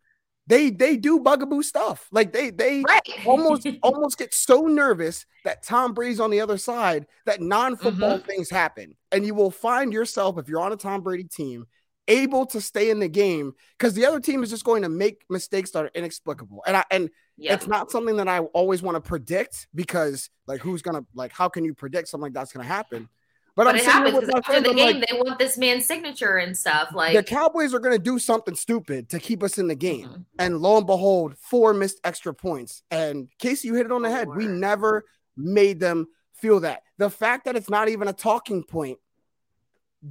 they 0.47 0.71
they 0.71 0.97
do 0.97 1.21
bugaboo 1.21 1.63
stuff. 1.63 2.07
Like 2.13 2.33
they 2.33 2.51
they 2.51 2.87
Right. 2.87 3.03
almost 3.25 3.69
almost 3.83 4.19
get 4.19 4.35
so 4.35 4.63
nervous 4.63 5.25
that 5.45 5.63
Tom 5.65 5.95
Brady's 5.95 6.21
on 6.21 6.31
the 6.31 6.41
other 6.41 6.59
side 6.59 7.07
that 7.27 7.41
non-football 7.41 8.21
Mm-hmm. 8.21 8.29
things 8.29 8.51
happen. 8.51 8.97
And 9.13 9.25
you 9.27 9.35
will 9.35 9.51
find 9.51 9.93
yourself 9.93 10.39
if 10.39 10.49
you're 10.49 10.61
on 10.61 10.73
a 10.73 10.77
Tom 10.77 11.01
Brady 11.03 11.25
team 11.25 11.67
able 12.11 12.45
to 12.45 12.61
stay 12.61 12.91
in 12.91 12.99
the 12.99 13.09
game 13.09 13.55
because 13.79 13.95
the 13.95 14.05
other 14.05 14.21
team 14.21 14.43
is 14.43 14.51
just 14.51 14.65
going 14.65 14.83
to 14.83 14.91
make 14.91 15.25
mistakes 15.31 15.71
that 15.71 15.85
are 15.85 15.91
inexplicable. 15.95 16.63
And 16.67 16.77
I 16.77 16.85
and 16.91 17.09
Yeah. 17.39 17.55
it's 17.55 17.67
not 17.67 17.91
something 17.91 18.17
that 18.17 18.29
I 18.29 18.41
always 18.41 18.83
want 18.83 18.97
to 18.97 19.01
predict 19.01 19.69
because 19.75 20.29
like 20.47 20.61
who's 20.61 20.83
gonna 20.83 21.05
like 21.15 21.33
how 21.33 21.49
can 21.49 21.65
you 21.65 21.73
predict 21.73 22.09
something 22.09 22.25
like 22.25 22.33
that's 22.35 22.53
gonna 22.53 22.67
happen? 22.67 23.09
But, 23.57 23.65
But 23.65 23.75
I'm 23.75 23.77
it 23.77 23.85
happens 23.85 24.15
because 24.15 24.29
after 24.35 24.61
the 24.61 24.75
game, 24.75 25.01
like, 25.01 25.09
they 25.09 25.19
want 25.19 25.39
this 25.39 25.59
man's 25.59 25.85
signature 25.85 26.37
and 26.37 26.57
stuff. 26.57 26.91
Like 26.95 27.17
the 27.17 27.23
Cowboys 27.23 27.75
are 27.75 27.81
going 27.81 27.97
to 27.97 28.03
do 28.03 28.19
something 28.19 28.55
stupid 28.55 29.09
to 29.11 29.19
keep 29.19 29.43
us 29.43 29.59
in 29.59 29.67
the 29.67 29.75
game. 29.75 30.09
Mhm. 30.09 30.25
And 30.39 30.59
lo 30.59 30.77
and 30.79 30.87
behold, 30.87 31.37
four 31.37 31.75
missed 31.75 32.01
extra 32.05 32.33
points. 32.33 32.83
And 32.93 33.29
Kasey, 33.43 33.65
you 33.65 33.75
hit 33.75 33.87
it 33.87 33.93
on 33.93 34.03
the 34.03 34.11
head. 34.11 34.29
We 34.29 34.47
never 34.47 35.05
made 35.37 35.81
them 35.81 36.07
feel 36.33 36.61
that. 36.61 36.85
The 36.99 37.11
fact 37.11 37.45
that 37.47 37.57
it's 37.57 37.69
not 37.69 37.89
even 37.89 38.07
a 38.07 38.13
talking 38.13 38.63
point 38.63 38.99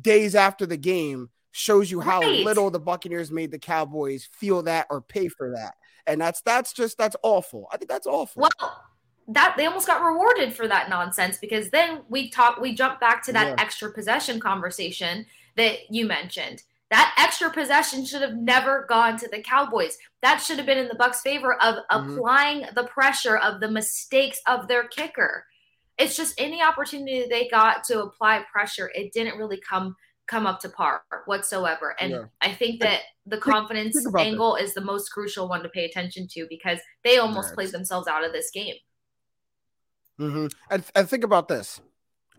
days 0.01 0.36
after 0.36 0.65
the 0.65 0.77
game 0.77 1.29
shows 1.60 1.92
you 1.92 2.00
how 2.00 2.22
Right. 2.22 2.46
little 2.46 2.72
the 2.72 2.80
Buccaneers 2.80 3.32
made 3.32 3.51
the 3.51 3.60
Cowboys 3.60 4.30
feel 4.32 4.63
that 4.63 4.88
or 4.89 5.01
pay 5.01 5.28
for 5.28 5.51
that. 5.56 5.75
And 6.08 6.20
that's 6.20 6.42
that's 6.42 6.72
just 6.72 6.98
that's 6.98 7.18
awful. 7.22 7.68
I 7.72 7.78
think 7.78 7.89
that's 7.89 8.08
awful. 8.08 8.42
Well, 8.44 8.84
that 9.28 9.56
they 9.58 9.66
almost 9.66 9.86
got 9.86 10.01
rewarded 10.01 10.54
for 10.56 10.68
that 10.68 10.89
nonsense 10.89 11.38
because 11.38 11.70
then 11.70 12.01
we 12.08 12.30
talk 12.30 12.60
we 12.62 12.74
jump 12.74 13.00
back 13.01 13.22
to 13.25 13.34
that 13.34 13.50
Yeah. 13.50 13.56
extra 13.60 13.92
possession 13.92 14.39
conversation 14.39 15.25
that 15.58 15.92
you 15.92 16.06
mentioned. 16.06 16.63
That 16.89 17.13
extra 17.20 17.51
possession 17.51 18.06
should 18.06 18.22
have 18.22 18.36
never 18.36 18.86
gone 18.88 19.18
to 19.18 19.28
the 19.28 19.42
Cowboys. 19.44 19.98
That 20.22 20.38
should 20.38 20.58
have 20.58 20.66
been 20.66 20.80
in 20.80 20.88
the 20.88 20.96
Bucs' 20.96 21.18
favor 21.22 21.54
of 21.62 21.75
Mhm. 21.75 22.16
applying 22.16 22.66
the 22.74 22.86
pressure 22.86 23.38
of 23.38 23.60
the 23.60 23.70
mistakes 23.70 24.42
of 24.48 24.68
their 24.68 24.88
kicker. 24.88 25.46
It's 26.00 26.16
just 26.16 26.34
any 26.39 26.63
opportunity 26.63 27.28
they 27.28 27.50
got 27.50 27.84
to 27.86 28.01
apply 28.01 28.46
pressure, 28.51 28.89
it 28.96 29.12
didn't 29.12 29.38
really 29.38 29.60
come 29.60 29.98
come 30.29 30.45
up 30.45 30.59
to 30.62 30.69
par 30.69 31.01
whatsoever. 31.25 31.95
And 32.00 32.12
Yeah. 32.12 32.25
I 32.41 32.53
think 32.53 32.81
that 32.81 33.01
the 33.25 33.39
confidence 33.39 33.95
think 33.95 34.13
this. 34.13 34.21
angle 34.21 34.55
is 34.55 34.74
the 34.75 34.81
most 34.81 35.09
crucial 35.09 35.50
one 35.50 35.63
to 35.63 35.69
pay 35.69 35.86
attention 35.86 36.27
to 36.31 36.45
because 36.48 36.79
they 37.03 37.17
almost 37.17 37.50
Yes. 37.50 37.55
played 37.55 37.71
themselves 37.71 38.07
out 38.07 38.24
of 38.24 38.31
this 38.31 38.51
game. 38.51 38.75
hmm 40.17 40.48
And, 40.69 40.83
and 40.95 41.09
think 41.09 41.24
about 41.24 41.48
this. 41.48 41.81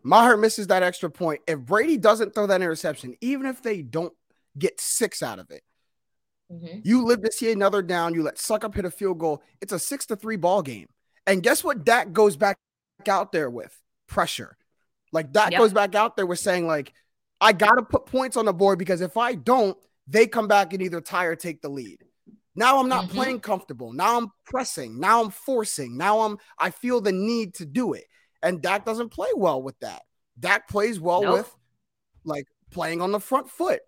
Maher 0.03 0.37
misses 0.37 0.69
that 0.69 0.83
extra 0.83 1.11
point. 1.11 1.41
If 1.47 1.61
Brady 1.61 1.97
doesn't 1.97 2.35
throw 2.35 2.47
that 2.47 2.63
interception, 2.63 3.17
even 3.21 3.47
if 3.47 3.61
they 3.63 3.83
don't 3.83 4.15
get 4.59 4.81
six 4.81 5.23
out 5.23 5.39
of 5.39 5.51
it, 5.51 5.63
Mhm. 6.51 6.83
you 6.85 7.05
live 7.05 7.23
to 7.23 7.33
see 7.33 7.51
another 7.53 7.83
down. 7.83 8.15
You 8.15 8.23
let 8.23 8.37
Succop 8.37 8.75
hit 8.75 8.85
a 8.85 8.91
field 8.91 9.19
goal. 9.19 9.43
It's 9.61 9.73
a 9.73 9.79
six 9.79 10.07
to 10.07 10.17
three 10.17 10.37
ball 10.37 10.63
game. 10.63 10.89
And 11.27 11.43
guess 11.43 11.63
what? 11.65 11.85
Dak 11.85 12.13
goes 12.13 12.37
back 12.37 12.59
out 13.09 13.33
there 13.33 13.51
with 13.51 13.77
pressure. 14.07 14.57
Like 15.13 15.33
Dak 15.33 15.53
Yep. 15.53 15.59
goes 15.59 15.73
back 15.73 15.95
out 15.95 16.17
there 16.17 16.27
with 16.27 16.39
saying, 16.39 16.67
like, 16.67 16.93
I 17.41 17.53
gotta 17.53 17.83
put 17.83 18.07
points 18.07 18.37
on 18.37 18.45
the 18.45 18.53
board 18.53 18.79
because 18.79 19.01
if 19.01 19.17
I 19.17 19.35
don't, 19.35 19.77
they 20.07 20.27
come 20.27 20.49
back 20.49 20.73
and 20.73 20.83
either 20.83 21.01
tie 21.01 21.25
or 21.25 21.37
take 21.37 21.63
the 21.63 21.69
lead. 21.69 22.05
Now 22.55 22.79
I'm 22.79 22.89
not 22.89 23.07
Mhm. 23.07 23.11
playing 23.11 23.41
comfortable. 23.41 23.93
Now 23.93 24.19
I'm 24.19 24.33
pressing. 24.45 24.99
Now 24.99 25.23
I'm 25.23 25.31
forcing. 25.31 25.97
Now 25.97 26.21
I'm 26.21 26.39
I 26.59 26.71
feel 26.71 27.01
the 27.01 27.13
need 27.13 27.55
to 27.55 27.65
do 27.67 27.93
it. 27.95 28.07
And 28.43 28.61
Dak 28.61 28.85
doesn't 28.85 29.11
play 29.11 29.29
well 29.35 29.63
with 29.63 29.79
that. 29.81 30.03
Dak 30.39 30.69
plays 30.69 30.99
well 31.01 31.23
Nope. 31.23 31.33
with 31.39 31.57
like 32.25 32.47
playing 32.71 33.01
on 33.01 33.13
the 33.13 33.21
front 33.21 33.51
foot, 33.51 33.81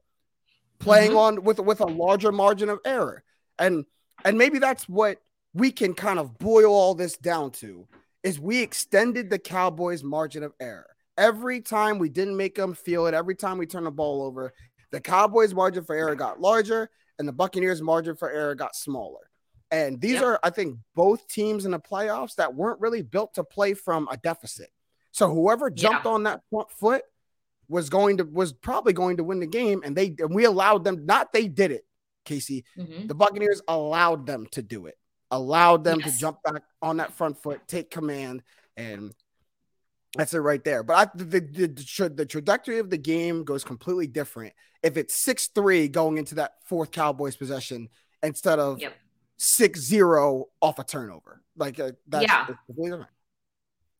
playing 0.78 1.12
Mhm. 1.12 1.18
on 1.18 1.44
with 1.44 1.58
with 1.60 1.80
a 1.80 1.86
larger 1.86 2.32
margin 2.32 2.68
of 2.68 2.80
error. 2.84 3.24
And 3.58 3.84
and 4.24 4.38
maybe 4.38 4.58
that's 4.58 4.88
what 4.88 5.20
we 5.52 5.72
can 5.72 5.92
kind 5.94 6.18
of 6.18 6.38
boil 6.38 6.72
all 6.72 6.94
this 6.94 7.16
down 7.16 7.50
to 7.50 7.86
is 8.22 8.38
we 8.38 8.60
extended 8.62 9.28
the 9.28 9.38
Cowboys 9.38 10.02
margin 10.04 10.42
of 10.44 10.54
error. 10.60 10.91
Every 11.18 11.60
time 11.60 11.98
we 11.98 12.08
didn't 12.08 12.36
make 12.36 12.54
them 12.54 12.74
feel 12.74 13.06
it, 13.06 13.14
every 13.14 13.34
time 13.34 13.58
we 13.58 13.66
turned 13.66 13.86
the 13.86 13.90
ball 13.90 14.22
over, 14.22 14.52
the 14.90 15.00
Cowboys 15.00 15.52
margin 15.54 15.84
for 15.84 15.94
error 15.94 16.14
got 16.14 16.40
larger 16.40 16.90
and 17.18 17.28
the 17.28 17.32
Buccaneers 17.32 17.82
margin 17.82 18.16
for 18.16 18.30
error 18.30 18.54
got 18.54 18.74
smaller. 18.74 19.30
And 19.70 20.00
these 20.00 20.14
Yep. 20.14 20.22
are, 20.24 20.40
I 20.42 20.50
think, 20.50 20.78
both 20.94 21.26
teams 21.28 21.64
in 21.64 21.70
the 21.70 21.78
playoffs 21.80 22.34
that 22.36 22.54
weren't 22.54 22.80
really 22.80 23.02
built 23.02 23.34
to 23.34 23.44
play 23.44 23.74
from 23.74 24.08
a 24.10 24.16
deficit. 24.16 24.70
So 25.12 25.32
whoever 25.32 25.70
jumped 25.70 26.04
Yeah. 26.06 26.12
on 26.12 26.22
that 26.24 26.42
front 26.50 26.70
foot 26.70 27.02
was 27.68 27.88
going 27.88 28.18
to 28.18 28.24
was 28.24 28.52
probably 28.52 28.92
going 28.92 29.16
to 29.18 29.24
win 29.24 29.40
the 29.40 29.46
game, 29.46 29.82
and 29.84 29.96
they 29.96 30.14
and 30.18 30.34
we 30.34 30.44
allowed 30.44 30.84
them. 30.84 31.06
Not 31.06 31.32
they 31.32 31.48
did 31.48 31.70
it, 31.70 31.86
Kasey. 32.26 32.64
Mhm. 32.76 33.08
The 33.08 33.14
Buccaneers 33.14 33.62
allowed 33.68 34.26
them 34.26 34.46
to 34.52 34.62
do 34.62 34.86
it. 34.86 34.98
Allowed 35.30 35.84
them 35.84 36.02
to 36.02 36.10
jump 36.18 36.42
back 36.42 36.62
on 36.82 36.98
that 36.98 37.14
front 37.14 37.42
foot, 37.42 37.66
take 37.66 37.90
command, 37.90 38.42
and 38.76 39.14
that's 40.16 40.34
it 40.34 40.38
right 40.38 40.62
there. 40.64 40.82
But 40.82 40.94
I, 40.94 41.10
the, 41.16 41.24
the, 41.40 41.66
the, 41.68 41.84
tra- 41.84 42.08
the 42.08 42.26
trajectory 42.26 42.78
of 42.78 42.90
the 42.90 42.98
game 42.98 43.44
goes 43.44 43.64
completely 43.64 44.06
different 44.06 44.52
if 44.82 44.96
it's 44.96 45.14
six 45.14 45.48
three 45.48 45.88
going 45.88 46.18
into 46.18 46.34
that 46.36 46.52
fourth 46.64 46.90
Cowboys 46.90 47.36
possession 47.36 47.88
instead 48.22 48.58
of 48.58 48.80
Yep. 48.80 48.94
six 49.36 49.80
zero 49.80 50.46
off 50.60 50.78
a 50.78 50.84
turnover. 50.84 51.42
Like 51.56 51.78
uh, 51.80 51.92
that's 52.08 52.24
Yeah. 52.24 52.46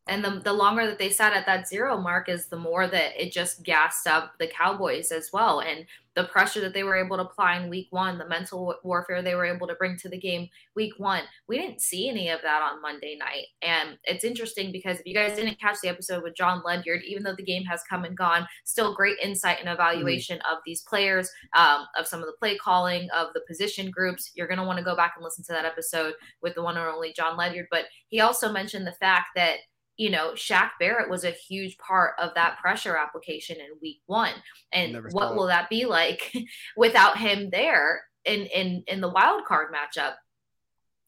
And 0.09 0.25
the, 0.25 0.41
the 0.41 0.53
longer 0.53 0.87
that 0.87 0.99
they 0.99 1.11
sat 1.11 1.33
at 1.33 1.47
that 1.47 1.69
zero 1.69 1.97
mark 1.97 2.29
is 2.29 2.47
the 2.47 2.57
more 2.57 2.89
that 2.89 3.23
it 3.23 3.33
just 3.33 3.63
gassed 3.63 4.09
up 4.09 4.33
the 4.39 4.49
Cowboys 4.49 5.13
as 5.13 5.31
well. 5.33 5.61
And 5.61 5.87
the 6.15 6.25
pressure 6.25 6.61
that 6.61 6.75
they 6.75 6.83
were 6.83 6.97
able 6.97 7.17
to 7.17 7.23
apply 7.23 7.57
in 7.57 7.71
week 7.71 7.87
one, 7.91 8.19
the 8.19 8.29
mental 8.29 8.67
wa- 8.67 8.75
warfare 8.83 9.23
they 9.23 9.35
were 9.35 9.47
able 9.47 9.67
to 9.67 9.75
bring 9.77 9.97
to 9.97 10.09
the 10.09 10.19
game 10.19 10.49
week 10.75 10.93
one, 10.99 11.23
we 11.49 11.57
didn't 11.57 11.81
see 11.81 12.09
any 12.09 12.29
of 12.29 12.41
that 12.43 12.63
on 12.63 12.83
Monday 12.83 13.17
night. 13.17 13.47
And 13.63 13.97
it's 14.05 14.25
interesting 14.25 14.73
because 14.73 14.99
if 14.99 15.07
you 15.07 15.15
guys 15.15 15.37
didn't 15.37 15.61
catch 15.61 15.77
the 15.81 15.89
episode 15.89 16.23
with 16.23 16.37
John 16.37 16.63
Ledyard, 16.65 17.03
even 17.07 17.23
though 17.23 17.35
the 17.35 17.43
game 17.43 17.65
has 17.65 17.83
come 17.89 18.05
and 18.05 18.17
gone, 18.17 18.47
still 18.65 18.95
great 18.95 19.19
insight 19.23 19.59
and 19.61 19.69
evaluation 19.69 20.39
of 20.51 20.59
these 20.67 20.83
players, 20.83 21.31
um, 21.57 21.87
of 21.97 22.07
some 22.07 22.21
of 22.21 22.27
the 22.27 22.37
play 22.39 22.59
calling, 22.59 23.09
of 23.11 23.29
the 23.35 23.43
position 23.47 23.91
groups. 23.91 24.33
You're 24.35 24.49
going 24.49 24.61
to 24.61 24.67
want 24.67 24.79
to 24.79 24.85
go 24.85 24.97
back 24.97 25.15
and 25.17 25.25
listen 25.25 25.45
to 25.45 25.53
that 25.53 25.65
episode 25.65 26.15
with 26.43 26.55
the 26.55 26.63
one 26.63 26.77
and 26.77 26.87
only 26.87 27.13
John 27.15 27.37
Ledyard. 27.37 27.69
But 27.71 27.87
he 28.09 28.21
also 28.21 28.53
mentioned 28.53 28.87
the 28.87 28.93
fact 28.93 29.29
that 29.37 29.59
you 29.97 30.11
know, 30.11 30.33
Shaq 30.33 30.71
Barrett 30.81 31.11
was 31.11 31.25
a 31.25 31.31
huge 31.31 31.77
part 31.79 32.15
of 32.19 32.35
that 32.35 32.59
pressure 32.59 32.97
application 32.97 33.57
in 33.57 33.79
week 33.81 34.01
one. 34.07 34.33
And 34.73 35.13
what 35.13 35.37
will 35.37 35.47
that 35.49 35.69
be 35.69 35.85
like 35.85 36.33
without 36.77 37.19
him 37.19 37.51
there 37.51 38.03
in, 38.25 38.47
in, 38.47 38.85
in 38.87 39.01
the 39.01 39.11
wild 39.11 39.45
card 39.45 39.69
matchup? 39.73 40.15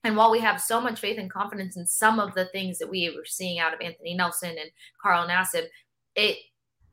And 0.05 0.17
while 0.17 0.31
we 0.31 0.41
have 0.41 0.61
so 0.61 0.81
much 0.83 1.01
faith 1.01 1.19
and 1.19 1.31
confidence 1.31 1.79
in 1.79 1.87
some 1.87 2.21
of 2.21 2.35
the 2.35 2.45
things 2.47 2.79
that 2.79 2.91
we 2.91 3.11
were 3.17 3.25
seeing 3.25 3.59
out 3.59 3.73
of 3.73 3.81
Anthony 3.81 4.15
Nelson 4.15 4.51
and 4.51 4.71
Carl 5.03 5.27
Nassib, 5.27 5.65
it 6.15 6.37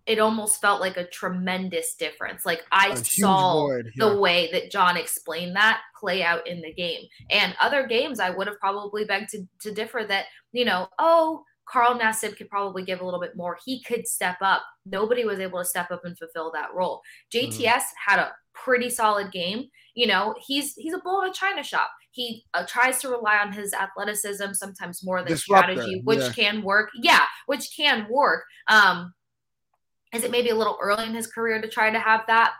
it 0.07 0.17
almost 0.17 0.59
felt 0.59 0.81
like 0.81 0.97
a 0.97 1.07
tremendous 1.07 1.93
difference. 1.93 2.45
Like 2.45 2.65
I 2.71 2.89
A 2.89 2.97
saw 2.97 3.67
void, 3.67 3.91
the 3.97 4.17
way 4.17 4.49
that 4.51 4.71
John 4.71 4.97
explained 4.97 5.55
that 5.55 5.81
play 5.99 6.23
out 6.23 6.47
in 6.47 6.61
the 6.61 6.73
game. 6.73 7.03
And 7.29 7.55
other 7.61 7.85
games 7.85 8.19
I 8.19 8.31
would 8.31 8.47
have 8.47 8.59
probably 8.59 9.05
begged 9.05 9.29
to, 9.29 9.47
to 9.59 9.71
differ 9.71 10.03
that, 10.07 10.25
you 10.51 10.65
know, 10.65 10.87
oh, 10.97 11.43
Carl 11.71 11.97
Nassib 11.97 12.35
could 12.35 12.49
probably 12.49 12.83
give 12.83 13.01
a 13.01 13.05
little 13.05 13.19
bit 13.19 13.35
more. 13.35 13.57
He 13.63 13.81
could 13.83 14.07
step 14.07 14.37
up. 14.41 14.63
Nobody 14.85 15.23
was 15.23 15.39
able 15.39 15.59
to 15.59 15.65
step 15.65 15.89
up 15.91 16.03
and 16.03 16.17
fulfill 16.17 16.51
that 16.53 16.73
role. 16.73 17.01
JTS 17.33 17.53
mm-hmm. 17.59 17.79
had 18.05 18.19
a 18.19 18.31
pretty 18.53 18.89
solid 18.89 19.31
game. 19.31 19.69
You 19.95 20.07
know, 20.07 20.35
he's 20.45 20.73
he's 20.75 20.93
a 20.93 20.99
bull 20.99 21.21
in 21.21 21.29
a 21.29 21.33
china 21.33 21.63
shop. 21.63 21.89
He 22.11 22.43
uh, 22.53 22.65
tries 22.67 22.99
to 23.01 23.09
rely 23.09 23.37
on 23.37 23.53
his 23.53 23.73
athleticism 23.73 24.51
sometimes 24.53 25.03
more 25.03 25.19
than 25.19 25.29
Disruptor, 25.29 25.73
strategy, 25.73 26.01
which 26.03 26.19
yeah. 26.19 26.31
can 26.31 26.61
work. 26.61 26.89
Yeah, 27.01 27.23
which 27.45 27.73
can 27.75 28.07
work. 28.09 28.43
Um, 28.67 29.13
is 30.13 30.25
it 30.25 30.31
maybe 30.31 30.49
a 30.49 30.55
little 30.55 30.77
early 30.81 31.05
in 31.05 31.13
his 31.13 31.27
career 31.27 31.61
to 31.61 31.69
try 31.69 31.89
to 31.89 31.99
have 31.99 32.21
that? 32.27 32.53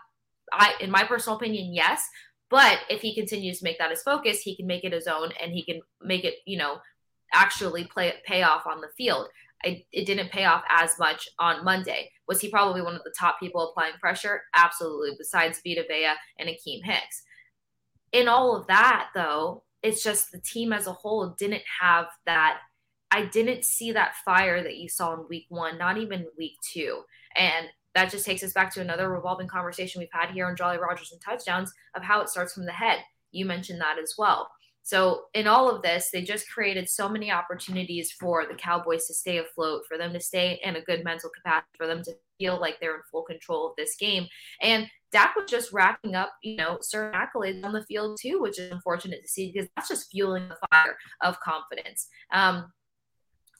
I, 0.52 0.74
in 0.80 0.90
my 0.90 1.04
personal 1.04 1.36
opinion, 1.36 1.74
yes. 1.74 2.02
But 2.48 2.80
if 2.90 3.00
he 3.00 3.14
continues 3.14 3.58
to 3.58 3.64
make 3.64 3.78
that 3.78 3.90
his 3.90 4.02
focus, 4.02 4.42
he 4.42 4.54
can 4.54 4.66
make 4.66 4.84
it 4.84 4.92
his 4.92 5.06
own, 5.06 5.32
and 5.42 5.52
he 5.52 5.64
can 5.64 5.80
make 6.02 6.24
it, 6.24 6.34
you 6.44 6.58
know, 6.58 6.80
actually 7.32 7.84
play 7.84 8.12
pay 8.26 8.42
off 8.42 8.66
on 8.66 8.80
the 8.80 8.88
field. 8.96 9.28
It 9.64 10.06
didn't 10.06 10.32
pay 10.32 10.44
off 10.44 10.64
as 10.68 10.98
much 10.98 11.28
on 11.38 11.64
Monday. 11.64 12.10
Was 12.26 12.40
he 12.40 12.50
probably 12.50 12.82
one 12.82 12.96
of 12.96 13.04
the 13.04 13.14
top 13.16 13.38
people 13.38 13.68
applying 13.68 13.94
pressure? 14.00 14.42
Absolutely. 14.56 15.10
Besides 15.16 15.60
Vita 15.64 15.84
Vea 15.88 16.14
and 16.38 16.48
Akiem 16.48 16.82
Hicks. 16.82 17.22
In 18.10 18.26
all 18.26 18.56
of 18.56 18.66
that, 18.66 19.10
though, 19.14 19.62
it's 19.82 20.02
just 20.02 20.32
the 20.32 20.40
team 20.40 20.72
as 20.72 20.88
a 20.88 20.92
whole 20.92 21.36
didn't 21.38 21.62
have 21.80 22.06
that. 22.26 22.58
I 23.12 23.26
didn't 23.26 23.64
see 23.64 23.92
that 23.92 24.16
fire 24.24 24.62
that 24.62 24.78
you 24.78 24.88
saw 24.88 25.14
in 25.14 25.26
week 25.28 25.46
one, 25.48 25.78
not 25.78 25.96
even 25.96 26.26
week 26.36 26.54
two. 26.72 27.02
And 27.36 27.68
that 27.94 28.10
just 28.10 28.24
takes 28.24 28.42
us 28.42 28.52
back 28.52 28.72
to 28.74 28.80
another 28.80 29.10
revolving 29.10 29.48
conversation 29.48 30.00
we've 30.00 30.08
had 30.12 30.30
here 30.30 30.46
on 30.46 30.56
Jolly 30.56 30.78
Rogers 30.78 31.12
and 31.12 31.20
Touchdowns 31.20 31.72
of 31.94 32.02
how 32.02 32.20
it 32.20 32.28
starts 32.28 32.54
from 32.54 32.64
the 32.64 32.72
head. 32.72 32.98
You 33.30 33.44
mentioned 33.44 33.80
that 33.80 33.98
as 34.02 34.14
well. 34.18 34.50
So, 34.84 35.24
in 35.34 35.46
all 35.46 35.70
of 35.70 35.82
this, 35.82 36.10
they 36.12 36.22
just 36.22 36.50
created 36.50 36.88
so 36.88 37.08
many 37.08 37.30
opportunities 37.30 38.12
for 38.12 38.46
the 38.46 38.54
Cowboys 38.54 39.06
to 39.06 39.14
stay 39.14 39.38
afloat, 39.38 39.82
for 39.88 39.96
them 39.96 40.12
to 40.12 40.20
stay 40.20 40.60
in 40.64 40.76
a 40.76 40.82
good 40.82 41.04
mental 41.04 41.30
capacity, 41.30 41.68
for 41.76 41.86
them 41.86 42.02
to 42.02 42.16
feel 42.38 42.60
like 42.60 42.80
they're 42.80 42.96
in 42.96 43.02
full 43.10 43.22
control 43.22 43.68
of 43.68 43.76
this 43.76 43.94
game. 43.96 44.26
And 44.60 44.88
Dak 45.12 45.36
was 45.36 45.48
just 45.48 45.72
racking 45.72 46.14
up, 46.14 46.32
you 46.42 46.56
know, 46.56 46.78
certain 46.80 47.18
accolades 47.18 47.64
on 47.64 47.72
the 47.72 47.84
field 47.84 48.18
too, 48.20 48.40
which 48.40 48.58
is 48.58 48.72
unfortunate 48.72 49.22
to 49.22 49.28
see 49.28 49.52
because 49.52 49.68
that's 49.76 49.88
just 49.88 50.10
fueling 50.10 50.48
the 50.48 50.58
fire 50.70 50.96
of 51.20 51.38
confidence. 51.40 52.08
Um, 52.32 52.72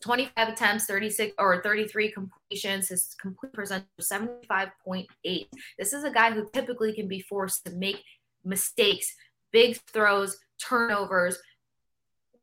25 0.03 0.49
attempts, 0.49 0.87
36 0.87 1.35
or 1.39 1.63
33 1.63 2.13
completions. 2.13 2.89
His 2.89 3.15
complete 3.21 3.53
percentage 3.53 3.87
75.8. 4.01 5.07
This 5.79 5.93
is 5.93 6.05
a 6.05 6.11
guy 6.11 6.33
who 6.33 6.49
typically 6.53 6.93
can 6.93 7.07
be 7.07 7.21
forced 7.21 7.65
to 7.67 7.73
make 7.73 8.03
mistakes, 8.45 9.15
big 9.53 9.79
throws, 9.93 10.37
turnovers. 10.69 11.39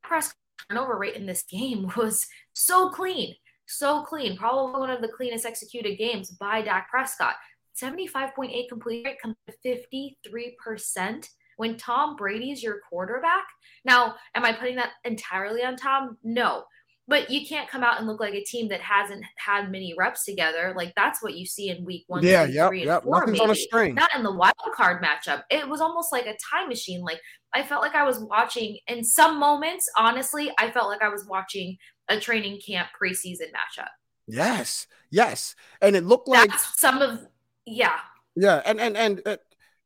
Press 0.02 0.34
turnover 0.70 0.98
rate 0.98 1.16
in 1.16 1.26
this 1.26 1.44
game 1.44 1.92
was 1.98 2.28
so 2.54 2.90
clean, 2.90 3.36
so 3.66 4.04
clean. 4.04 4.38
Probably 4.38 4.80
one 4.80 4.90
of 4.90 5.02
the 5.02 5.08
cleanest 5.08 5.46
executed 5.46 5.98
games 5.98 6.32
by 6.32 6.62
Dak 6.62 6.90
Prescott. 6.90 7.36
75.8 7.82 8.68
complete 8.68 9.06
rate 9.06 9.22
comes 9.22 9.36
to 9.48 9.82
53% 9.96 11.30
when 11.58 11.78
Tom 11.78 12.16
Brady's 12.16 12.62
your 12.62 12.80
quarterback. 12.90 13.46
Now, 13.86 14.16
am 14.36 14.44
I 14.44 14.54
putting 14.54 14.76
that 14.76 14.92
entirely 15.06 15.64
on 15.64 15.78
Tom? 15.78 16.18
No 16.24 16.64
but 17.10 17.32
you 17.32 17.46
can't 17.46 17.68
come 17.68 17.84
out 17.84 17.98
and 17.98 18.08
look 18.08 18.20
like 18.20 18.36
a 18.36 18.44
team 18.44 18.68
that 18.70 18.82
hasn't 18.82 19.26
had 19.36 19.72
many 19.72 19.96
reps 19.98 20.24
together. 20.24 20.74
Like 20.78 20.94
that's 20.96 21.24
what 21.24 21.34
you 21.34 21.46
see 21.46 21.70
in 21.70 21.84
week 21.84 22.06
one, 22.06 22.24
yeah, 22.24 22.46
two, 22.46 22.54
yep, 22.54 22.70
three, 22.70 22.86
yep. 22.86 23.02
and 23.02 23.04
four, 23.04 23.20
Nothing's 23.22 23.40
on 23.40 23.50
a 23.50 23.56
string. 23.56 23.96
Not 23.96 24.12
in 24.16 24.22
the 24.22 24.32
wild 24.32 24.54
card 24.76 25.04
matchup. 25.04 25.42
It 25.50 25.68
was 25.68 25.82
almost 25.82 26.12
like 26.12 26.28
a 26.28 26.38
time 26.52 26.70
machine. 26.70 27.02
Like 27.02 27.20
I 27.54 27.64
felt 27.64 27.82
like 27.82 27.96
I 27.96 28.04
was 28.04 28.20
watching 28.20 28.78
in 28.88 29.04
some 29.04 29.40
moments, 29.40 29.90
honestly, 29.98 30.52
I 30.60 30.70
felt 30.72 30.88
like 30.88 31.02
I 31.02 31.10
was 31.10 31.26
watching 31.26 31.78
a 32.08 32.20
training 32.20 32.60
camp 32.66 32.90
preseason 33.02 33.48
matchup. 33.52 33.90
Yes, 34.28 34.88
yes. 35.10 35.56
And 35.82 35.96
it 35.96 36.04
looked 36.04 36.28
like 36.28 36.50
that's 36.50 36.80
some 36.80 37.02
of 37.02 37.20
yeah. 37.66 37.98
Yeah, 38.36 38.62
and 38.66 38.80
and 38.80 38.96
and 38.96 39.22
uh, 39.26 39.38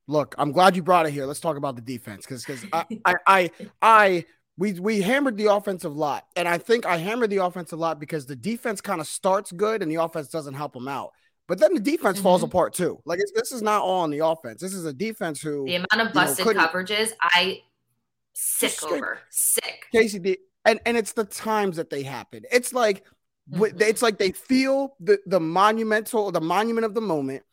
look, 0.07 0.35
I'm 0.37 0.51
glad 0.51 0.75
you 0.75 0.83
brought 0.83 1.05
it 1.05 1.11
here. 1.11 1.25
Let's 1.25 1.39
talk 1.39 1.57
about 1.57 1.75
the 1.75 1.81
defense 1.81 2.25
because 2.25 2.45
because 2.45 2.65
I, 2.73 2.85
I 3.05 3.15
I 3.25 3.51
I 3.81 4.25
we 4.57 4.73
we 4.73 5.01
hammered 5.01 5.37
the 5.37 5.53
offensive 5.53 5.95
lot, 5.95 6.25
and 6.35 6.47
I 6.47 6.57
think 6.57 6.85
I 6.85 6.97
hammered 6.97 7.29
the 7.29 7.37
offensive 7.37 7.79
lot 7.79 7.99
because 7.99 8.25
the 8.25 8.35
defense 8.35 8.81
kind 8.81 9.01
of 9.01 9.07
starts 9.07 9.51
good 9.51 9.81
and 9.81 9.89
the 9.89 10.01
offense 10.01 10.27
doesn't 10.27 10.53
help 10.53 10.73
them 10.73 10.87
out. 10.87 11.11
But 11.47 11.59
then 11.59 11.73
the 11.73 11.79
defense 11.79 12.17
mm-hmm. 12.17 12.23
falls 12.23 12.43
apart 12.43 12.73
too. 12.73 12.99
Like 13.05 13.19
this 13.35 13.51
is 13.51 13.61
not 13.61 13.81
all 13.81 14.01
on 14.01 14.11
the 14.11 14.19
offense. 14.19 14.61
This 14.61 14.73
is 14.73 14.85
a 14.85 14.93
defense 14.93 15.41
who 15.41 15.65
the 15.65 15.75
amount 15.75 16.07
of 16.07 16.13
busted 16.13 16.45
you 16.45 16.53
know, 16.53 16.67
coverages 16.67 17.11
I 17.21 17.61
sick 18.33 18.81
over 18.83 19.19
sick. 19.29 19.85
Kasey, 19.93 20.37
and 20.65 20.79
and 20.85 20.97
it's 20.97 21.13
the 21.13 21.25
times 21.25 21.77
that 21.77 21.89
they 21.89 22.03
happen. 22.03 22.43
It's 22.51 22.73
like 22.73 23.03
mm-hmm. 23.51 23.81
it's 23.81 24.01
like 24.01 24.17
they 24.17 24.31
feel 24.31 24.95
the 24.99 25.19
the 25.25 25.39
monumental 25.39 26.31
the 26.31 26.41
monument 26.41 26.85
of 26.85 26.93
the 26.93 27.01
moment, 27.01 27.43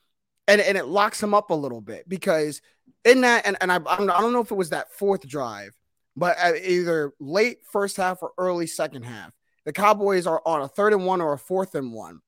and 0.47 0.61
and 0.61 0.79
it 0.79 0.87
locks 0.87 1.21
them 1.21 1.35
up 1.35 1.51
a 1.51 1.55
little 1.55 1.81
bit 1.81 2.09
because 2.09 2.63
in 3.05 3.23
that 3.23 3.45
and 3.45 3.57
and 3.61 3.73
I 3.73 3.77
I 3.87 3.97
don't 3.97 4.33
know 4.33 4.41
if 4.41 4.53
it 4.53 4.57
was 4.57 4.71
that 4.71 4.93
fourth 4.93 5.27
drive 5.27 5.77
but 6.17 6.37
either 6.63 7.13
late 7.21 7.59
first 7.71 7.97
half 7.97 8.23
or 8.23 8.33
early 8.37 8.67
second 8.67 9.05
half, 9.05 9.33
the 9.65 9.73
Cowboys 9.73 10.27
are 10.27 10.43
on 10.45 10.63
a 10.63 10.69
third 10.69 10.93
and 10.93 11.07
one 11.07 11.21
or 11.21 11.33
a 11.33 11.39
fourth 11.39 11.75
and 11.75 11.93
one. 11.93 12.21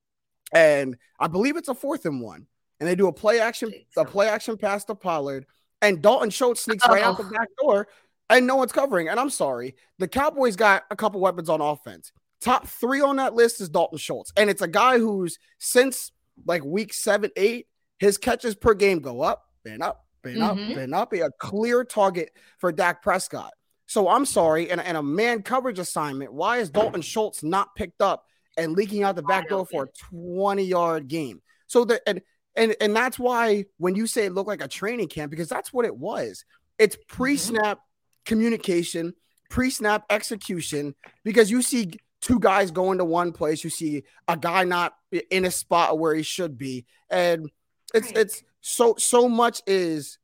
And 0.53 0.97
I 1.19 1.27
believe 1.27 1.57
it's 1.57 1.69
a 1.69 1.75
fourth 1.75 2.05
and 2.07 2.21
one. 2.21 2.47
And 2.81 2.89
they 2.89 2.95
do 2.97 3.07
a 3.07 3.13
play 3.13 3.39
action, 3.39 3.73
a 3.97 4.05
play 4.05 4.29
action 4.29 4.57
pass 4.57 4.85
to 4.87 4.97
Pollard, 4.97 5.47
and 5.81 6.03
Dalton 6.03 6.31
Schultz 6.31 6.63
sneaks 6.63 6.87
right 6.89 7.03
out 7.03 7.17
the 7.17 7.23
back 7.25 7.47
door, 7.61 7.87
and 8.29 8.45
no 8.45 8.57
one's 8.57 8.73
covering. 8.73 9.09
And 9.09 9.21
I'm 9.21 9.31
sorry, 9.31 9.77
the 9.99 10.09
Cowboys 10.09 10.57
got 10.57 10.83
a 10.91 10.97
couple 10.97 11.21
weapons 11.21 11.49
on 11.49 11.61
offense. 11.61 12.11
Top 12.41 12.67
three 12.67 13.01
on 13.01 13.17
that 13.17 13.35
list 13.35 13.61
is 13.61 13.69
Dalton 13.69 13.99
Schultz, 13.99 14.33
and 14.37 14.51
it's 14.51 14.63
a 14.63 14.67
guy 14.67 14.99
who's 14.99 15.39
since 15.59 16.11
like 16.45 16.65
week 16.65 16.93
seven, 16.93 17.31
eight, 17.37 17.69
his 18.01 18.19
catches 18.19 18.57
per 18.57 18.75
game 18.75 18.99
go 18.99 19.21
up, 19.21 19.45
been 19.63 19.81
up, 19.81 20.05
been 20.23 20.39
mm-hmm. 20.39 20.71
up, 20.73 20.77
been 20.77 20.95
up. 20.95 21.13
A 21.13 21.31
clear 21.39 21.85
target 21.85 22.33
for 22.59 22.73
Dak 22.73 23.01
Prescott. 23.01 23.53
So 23.87 24.09
I'm 24.09 24.27
sorry, 24.27 24.71
and, 24.71 24.81
and 24.81 24.97
a 24.97 25.03
man 25.05 25.43
coverage 25.43 25.79
assignment. 25.79 26.33
Why 26.33 26.59
is 26.59 26.71
Dalton 26.71 27.03
Schultz 27.03 27.45
not 27.45 27.77
picked 27.77 28.03
up 28.03 28.25
and 28.57 28.73
leaking 28.73 29.03
out 29.03 29.17
the 29.17 29.23
back 29.23 29.49
door 29.49 29.67
for 29.67 29.85
a 29.85 29.89
20 30.11 30.65
yard 30.65 31.09
game? 31.09 31.43
So 31.67 31.85
the 31.85 32.07
and 32.09 32.21
and 32.57 32.77
and 32.81 32.95
that's 32.95 33.19
why 33.19 33.67
when 33.79 33.95
you 33.95 34.07
say 34.07 34.27
it 34.27 34.33
looked 34.33 34.49
like 34.49 34.63
a 34.63 34.69
training 34.69 35.09
camp, 35.09 35.31
because 35.31 35.49
that's 35.49 35.73
what 35.73 35.85
it 35.85 35.97
was. 35.97 36.45
It's 36.79 36.97
mm-hmm. 36.97 37.15
pre-snap 37.15 37.79
mm-hmm. 37.79 38.25
communication, 38.27 39.15
pre-snap 39.51 40.05
execution, 40.11 40.95
because 41.25 41.51
you 41.51 41.63
see 41.63 41.93
two 42.21 42.39
guys 42.39 42.71
going 42.71 42.99
to 42.99 43.05
one 43.05 43.33
place, 43.33 43.65
you 43.65 43.71
see 43.71 44.05
a 44.29 44.37
guy 44.37 44.65
not 44.65 44.95
in 45.31 45.45
a 45.45 45.51
spot 45.51 45.99
where 45.99 46.15
he 46.15 46.23
should 46.23 46.57
be, 46.59 46.87
and 47.11 47.51
it's 47.95 48.07
right. 48.09 48.19
it's 48.19 48.43
so 48.61 48.95
so 48.99 49.29
much 49.29 49.61
is 49.67 50.19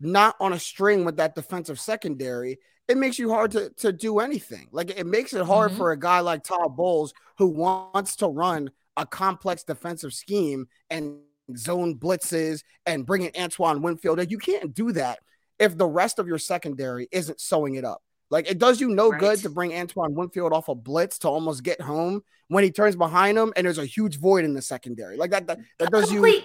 not 0.00 0.36
on 0.40 0.52
a 0.52 0.58
string 0.58 1.04
with 1.04 1.16
that 1.16 1.34
defensive 1.34 1.78
secondary 1.80 2.58
it 2.88 2.96
makes 2.96 3.18
you 3.18 3.30
hard 3.30 3.50
to, 3.52 3.70
to 3.70 3.92
do 3.92 4.18
anything. 4.18 4.68
Like 4.72 4.90
it 4.90 5.06
makes 5.06 5.32
it 5.32 5.44
hard 5.44 5.70
mm-hmm. 5.70 5.78
for 5.78 5.92
a 5.92 5.98
guy 5.98 6.20
like 6.20 6.44
Todd 6.44 6.76
Bowles 6.76 7.14
who 7.38 7.48
wants 7.48 8.16
to 8.16 8.28
run 8.28 8.70
a 8.96 9.06
complex 9.06 9.64
defensive 9.64 10.12
scheme 10.12 10.68
and 10.90 11.18
zone 11.56 11.98
blitzes 11.98 12.62
and 12.86 13.06
bring 13.06 13.22
in 13.22 13.30
Antoine 13.38 13.82
Winfield. 13.82 14.18
Like 14.18 14.30
you 14.30 14.38
can't 14.38 14.74
do 14.74 14.92
that 14.92 15.18
if 15.58 15.76
the 15.76 15.86
rest 15.86 16.18
of 16.18 16.26
your 16.26 16.38
secondary 16.38 17.08
isn't 17.10 17.40
sewing 17.40 17.76
it 17.76 17.84
up. 17.84 18.02
Like 18.30 18.50
it 18.50 18.58
does 18.58 18.80
you 18.80 18.88
no 18.88 19.10
right. 19.10 19.20
good 19.20 19.38
to 19.40 19.50
bring 19.50 19.72
Antoine 19.74 20.14
Winfield 20.14 20.52
off 20.52 20.68
a 20.68 20.74
blitz 20.74 21.18
to 21.20 21.28
almost 21.28 21.62
get 21.62 21.80
home 21.80 22.22
when 22.48 22.64
he 22.64 22.70
turns 22.70 22.96
behind 22.96 23.38
him 23.38 23.52
and 23.56 23.66
there's 23.66 23.78
a 23.78 23.86
huge 23.86 24.18
void 24.18 24.44
in 24.44 24.54
the 24.54 24.62
secondary. 24.62 25.16
Like 25.16 25.30
that 25.30 25.46
that, 25.46 25.58
that 25.78 25.90
does 25.90 26.12
you 26.12 26.42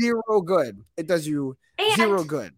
zero 0.00 0.40
good. 0.40 0.80
It 0.96 1.06
does 1.06 1.26
you 1.26 1.56
and 1.78 1.96
zero 1.96 2.24
good 2.24 2.54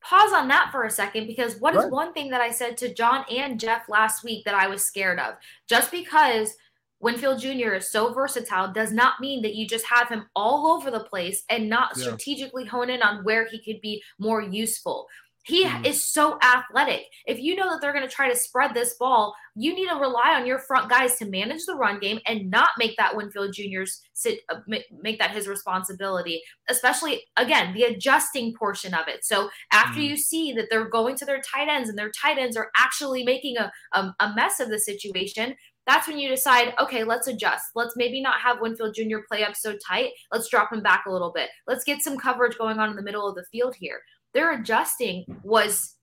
pause 0.00 0.32
on 0.32 0.48
that 0.48 0.70
for 0.70 0.84
a 0.84 0.90
second 0.90 1.26
because 1.26 1.60
what 1.60 1.74
right. 1.74 1.86
is 1.86 1.90
one 1.90 2.12
thing 2.12 2.30
that 2.30 2.40
I 2.40 2.50
said 2.50 2.76
to 2.78 2.94
John 2.94 3.24
and 3.30 3.58
Jeff 3.58 3.88
last 3.88 4.24
week 4.24 4.44
that 4.44 4.54
I 4.54 4.68
was 4.68 4.84
scared 4.84 5.18
of? 5.18 5.34
Just 5.68 5.90
because 5.90 6.54
Winfield 7.00 7.40
Jr. 7.40 7.74
is 7.74 7.90
so 7.90 8.12
versatile 8.12 8.72
does 8.72 8.92
not 8.92 9.20
mean 9.20 9.42
that 9.42 9.54
you 9.54 9.66
just 9.66 9.86
have 9.86 10.08
him 10.08 10.26
all 10.34 10.72
over 10.72 10.90
the 10.90 11.04
place 11.04 11.44
and 11.48 11.68
not 11.68 11.92
yeah. 11.96 12.04
strategically 12.04 12.64
hone 12.64 12.90
in 12.90 13.02
on 13.02 13.24
where 13.24 13.46
he 13.46 13.58
could 13.62 13.80
be 13.80 14.02
more 14.18 14.42
useful. 14.42 15.06
He 15.48 15.64
mm. 15.64 15.86
is 15.86 16.04
so 16.04 16.38
athletic. 16.42 17.06
If 17.26 17.40
you 17.40 17.56
know 17.56 17.70
that 17.70 17.80
they're 17.80 17.94
going 17.94 18.06
to 18.06 18.14
try 18.14 18.28
to 18.28 18.36
spread 18.36 18.74
this 18.74 18.94
ball, 18.94 19.34
you 19.56 19.74
need 19.74 19.88
to 19.88 19.96
rely 19.96 20.34
on 20.36 20.46
your 20.46 20.58
front 20.58 20.90
guys 20.90 21.16
to 21.16 21.24
manage 21.24 21.64
the 21.64 21.74
run 21.74 21.98
game 21.98 22.20
and 22.26 22.50
not 22.50 22.68
make 22.78 22.96
that 22.98 23.16
Winfield 23.16 23.54
Jr.'s 23.54 24.02
sit, 24.12 24.40
uh, 24.50 24.56
make 25.00 25.18
that 25.18 25.30
his 25.30 25.48
responsibility, 25.48 26.42
especially 26.68 27.22
again, 27.38 27.72
the 27.72 27.84
adjusting 27.84 28.54
portion 28.54 28.92
of 28.92 29.08
it. 29.08 29.24
So 29.24 29.48
after 29.72 30.00
mm. 30.00 30.10
you 30.10 30.16
see 30.18 30.52
that 30.52 30.66
they're 30.70 30.90
going 30.90 31.16
to 31.16 31.24
their 31.24 31.40
tight 31.40 31.68
ends 31.68 31.88
and 31.88 31.98
their 31.98 32.10
tight 32.10 32.36
ends 32.36 32.56
are 32.56 32.70
actually 32.76 33.24
making 33.24 33.56
a, 33.56 33.72
a, 33.94 34.14
a 34.20 34.34
mess 34.34 34.60
of 34.60 34.68
the 34.68 34.78
situation, 34.78 35.54
that's 35.86 36.06
when 36.06 36.18
you 36.18 36.28
decide, 36.28 36.74
okay, 36.78 37.02
let's 37.02 37.26
adjust. 37.26 37.64
Let's 37.74 37.94
maybe 37.96 38.20
not 38.20 38.40
have 38.40 38.60
Winfield 38.60 38.94
Jr. 38.94 39.20
play 39.26 39.42
up 39.42 39.56
so 39.56 39.74
tight. 39.88 40.10
Let's 40.30 40.50
drop 40.50 40.70
him 40.70 40.82
back 40.82 41.06
a 41.06 41.10
little 41.10 41.32
bit. 41.32 41.48
Let's 41.66 41.84
get 41.84 42.02
some 42.02 42.18
coverage 42.18 42.58
going 42.58 42.78
on 42.78 42.90
in 42.90 42.96
the 42.96 43.02
middle 43.02 43.26
of 43.26 43.34
the 43.34 43.46
field 43.50 43.74
here 43.74 44.00
their 44.38 44.52
adjusting 44.52 45.24
was 45.42 45.96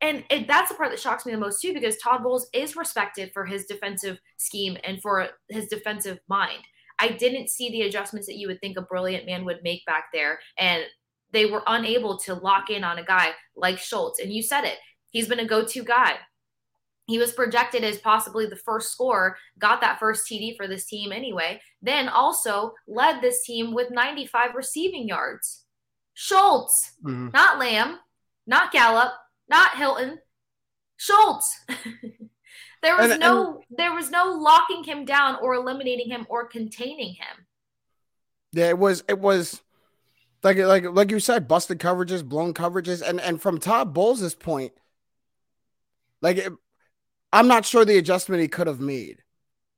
and 0.00 0.24
it, 0.30 0.46
that's 0.46 0.70
the 0.70 0.76
part 0.76 0.90
that 0.90 1.00
shocks 1.00 1.26
me 1.26 1.32
the 1.32 1.38
most 1.38 1.60
too, 1.60 1.74
because 1.74 1.98
Todd 1.98 2.22
Bowles 2.22 2.48
is 2.54 2.76
respected 2.76 3.30
for 3.34 3.44
his 3.44 3.66
defensive 3.66 4.18
scheme 4.38 4.78
and 4.84 5.02
for 5.02 5.28
his 5.50 5.66
defensive 5.66 6.18
mind. 6.28 6.62
I 6.98 7.08
didn't 7.08 7.50
see 7.50 7.68
the 7.70 7.82
adjustments 7.82 8.26
that 8.28 8.38
you 8.38 8.46
would 8.46 8.60
think 8.60 8.78
a 8.78 8.82
brilliant 8.82 9.26
man 9.26 9.44
would 9.44 9.62
make 9.64 9.84
back 9.86 10.04
there, 10.12 10.38
and 10.56 10.84
they 11.32 11.46
were 11.46 11.62
unable 11.66 12.16
to 12.20 12.34
lock 12.34 12.70
in 12.70 12.84
on 12.84 12.98
a 12.98 13.04
guy 13.04 13.32
like 13.56 13.78
Schultz. 13.78 14.20
And 14.20 14.32
you 14.32 14.40
said 14.40 14.64
it, 14.64 14.78
he's 15.10 15.28
been 15.28 15.40
a 15.40 15.46
go-to 15.46 15.82
guy. 15.82 16.14
He 17.06 17.18
was 17.18 17.32
projected 17.32 17.84
as 17.84 17.98
possibly 17.98 18.46
the 18.46 18.56
first 18.56 18.92
scorer, 18.92 19.36
got 19.58 19.80
that 19.80 19.98
first 19.98 20.30
TD 20.30 20.56
for 20.56 20.68
this 20.68 20.86
team 20.86 21.10
anyway, 21.10 21.60
then 21.82 22.08
also 22.08 22.72
led 22.86 23.20
this 23.20 23.44
team 23.44 23.74
with 23.74 23.90
95 23.90 24.54
receiving 24.54 25.08
yards. 25.08 25.64
Schultz, 26.20 26.94
mm-hmm. 27.04 27.28
not 27.32 27.60
Lamb, 27.60 27.96
not 28.44 28.72
Gallup, 28.72 29.12
not 29.48 29.76
Hilton, 29.76 30.18
Schultz. 30.96 31.60
there 32.82 32.96
was 32.96 33.12
and, 33.12 33.20
no 33.20 33.62
and, 33.68 33.78
there 33.78 33.94
was 33.94 34.10
no 34.10 34.32
locking 34.32 34.82
him 34.82 35.04
down 35.04 35.36
or 35.40 35.54
eliminating 35.54 36.10
him 36.10 36.26
or 36.28 36.48
containing 36.48 37.14
him. 37.14 37.46
Yeah, 38.50 38.70
it 38.70 38.78
was 38.78 39.04
it 39.08 39.20
was 39.20 39.62
like 40.42 40.56
like 40.56 40.86
like 40.86 41.12
you 41.12 41.20
said, 41.20 41.46
busted 41.46 41.78
coverages, 41.78 42.24
blown 42.24 42.52
coverages, 42.52 43.00
and 43.00 43.20
and 43.20 43.40
from 43.40 43.58
Todd 43.58 43.94
Bowles' 43.94 44.34
point, 44.34 44.72
like 46.20 46.38
it, 46.38 46.52
I'm 47.32 47.46
not 47.46 47.64
sure 47.64 47.84
the 47.84 47.96
adjustment 47.96 48.42
he 48.42 48.48
could 48.48 48.66
have 48.66 48.80
made. 48.80 49.18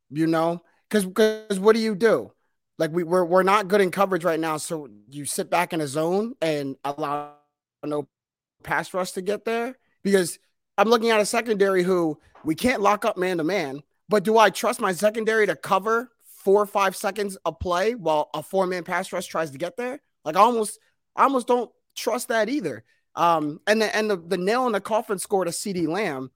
You 0.09 0.26
know, 0.26 0.62
because 0.88 1.05
because 1.05 1.61
what 1.61 1.76
do 1.76 1.83
you 1.83 1.94
do? 1.94 2.33
Like 2.81 2.93
we 2.93 3.05
we're 3.05 3.27
we're 3.27 3.43
not 3.43 3.69
good 3.69 3.83
in 3.83 3.90
coverage 3.90 4.25
right 4.25 4.40
now, 4.40 4.57
so 4.57 4.88
you 5.07 5.27
sit 5.27 5.51
back 5.51 5.75
in 5.75 5.83
a 5.83 5.87
zone 5.87 6.33
and 6.40 6.77
allow 6.83 7.35
no 7.85 8.09
pass 8.62 8.95
rush 8.95 9.12
to 9.12 9.21
get 9.21 9.45
there 9.45 9.77
because 10.03 10.38
I'm 10.79 10.88
looking 10.88 11.11
at 11.11 11.21
a 11.21 11.27
secondary 11.27 11.83
who 11.83 12.19
we 12.43 12.55
can't 12.55 12.81
lock 12.81 13.05
up 13.05 13.19
man 13.19 13.37
to 13.37 13.45
man. 13.45 13.83
But 14.09 14.25
do 14.25 14.38
I 14.38 14.49
trust 14.49 14.81
my 14.81 14.93
secondary 14.93 15.47
to 15.47 15.57
cover 15.57 16.11
four 16.43 16.62
or 16.62 16.66
five 16.66 16.97
seconds 16.97 17.37
of 17.45 17.61
play 17.61 17.95
while 17.95 18.31
a 18.33 18.43
four 18.43 18.66
man 18.66 18.83
pass 18.83 19.12
rush 19.12 19.27
tries 19.27 19.51
to 19.51 19.59
get 19.59 19.77
there? 19.77 20.01
Like 20.25 20.37
I 20.37 20.40
almost, 20.40 20.79
I 21.14 21.25
almost 21.25 21.49
don't 21.49 21.71
trust 21.95 22.29
that 22.29 22.49
either. 22.49 22.83
Um, 23.14 23.61
and 23.66 23.83
the 23.83 23.95
and 23.95 24.11
the, 24.11 24.16
the 24.16 24.38
nail 24.38 24.64
in 24.64 24.73
the 24.73 24.81
coffin 24.81 25.19
score 25.19 25.45
to 25.45 25.51
CeeDee 25.51 25.87
Lamb 25.87 26.31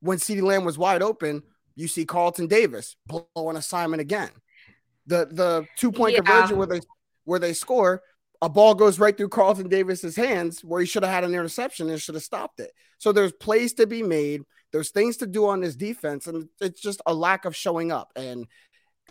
when 0.00 0.18
CeeDee 0.18 0.42
Lamb 0.42 0.64
was 0.64 0.76
wide 0.76 1.00
open. 1.00 1.44
You 1.76 1.86
see 1.86 2.04
Carlton 2.04 2.48
Davis 2.48 2.96
blow 3.06 3.28
an 3.36 3.54
assignment 3.54 4.00
again. 4.00 4.30
The 5.06 5.26
the 5.30 5.66
two 5.76 5.92
point 5.92 6.14
yeah. 6.14 6.20
conversion 6.20 6.56
where 6.56 6.66
they 6.66 6.80
where 7.24 7.38
they 7.38 7.52
score 7.52 8.02
a 8.44 8.48
ball 8.48 8.74
goes 8.74 8.98
right 8.98 9.16
through 9.16 9.30
Carlton 9.30 9.68
Davis's 9.68 10.16
hands 10.16 10.62
where 10.62 10.78
he 10.78 10.86
should 10.86 11.02
have 11.02 11.12
had 11.12 11.24
an 11.24 11.34
interception 11.34 11.88
and 11.88 12.00
should 12.00 12.14
have 12.14 12.24
stopped 12.24 12.60
it. 12.60 12.72
So 12.98 13.10
there's 13.10 13.32
plays 13.32 13.72
to 13.74 13.86
be 13.86 14.02
made. 14.02 14.42
There's 14.70 14.90
things 14.90 15.16
to 15.18 15.26
do 15.26 15.46
on 15.46 15.60
this 15.62 15.76
defense, 15.76 16.26
and 16.26 16.48
it's 16.60 16.80
just 16.80 17.00
a 17.06 17.14
lack 17.14 17.46
of 17.46 17.56
showing 17.56 17.90
up. 17.90 18.12
And 18.16 18.46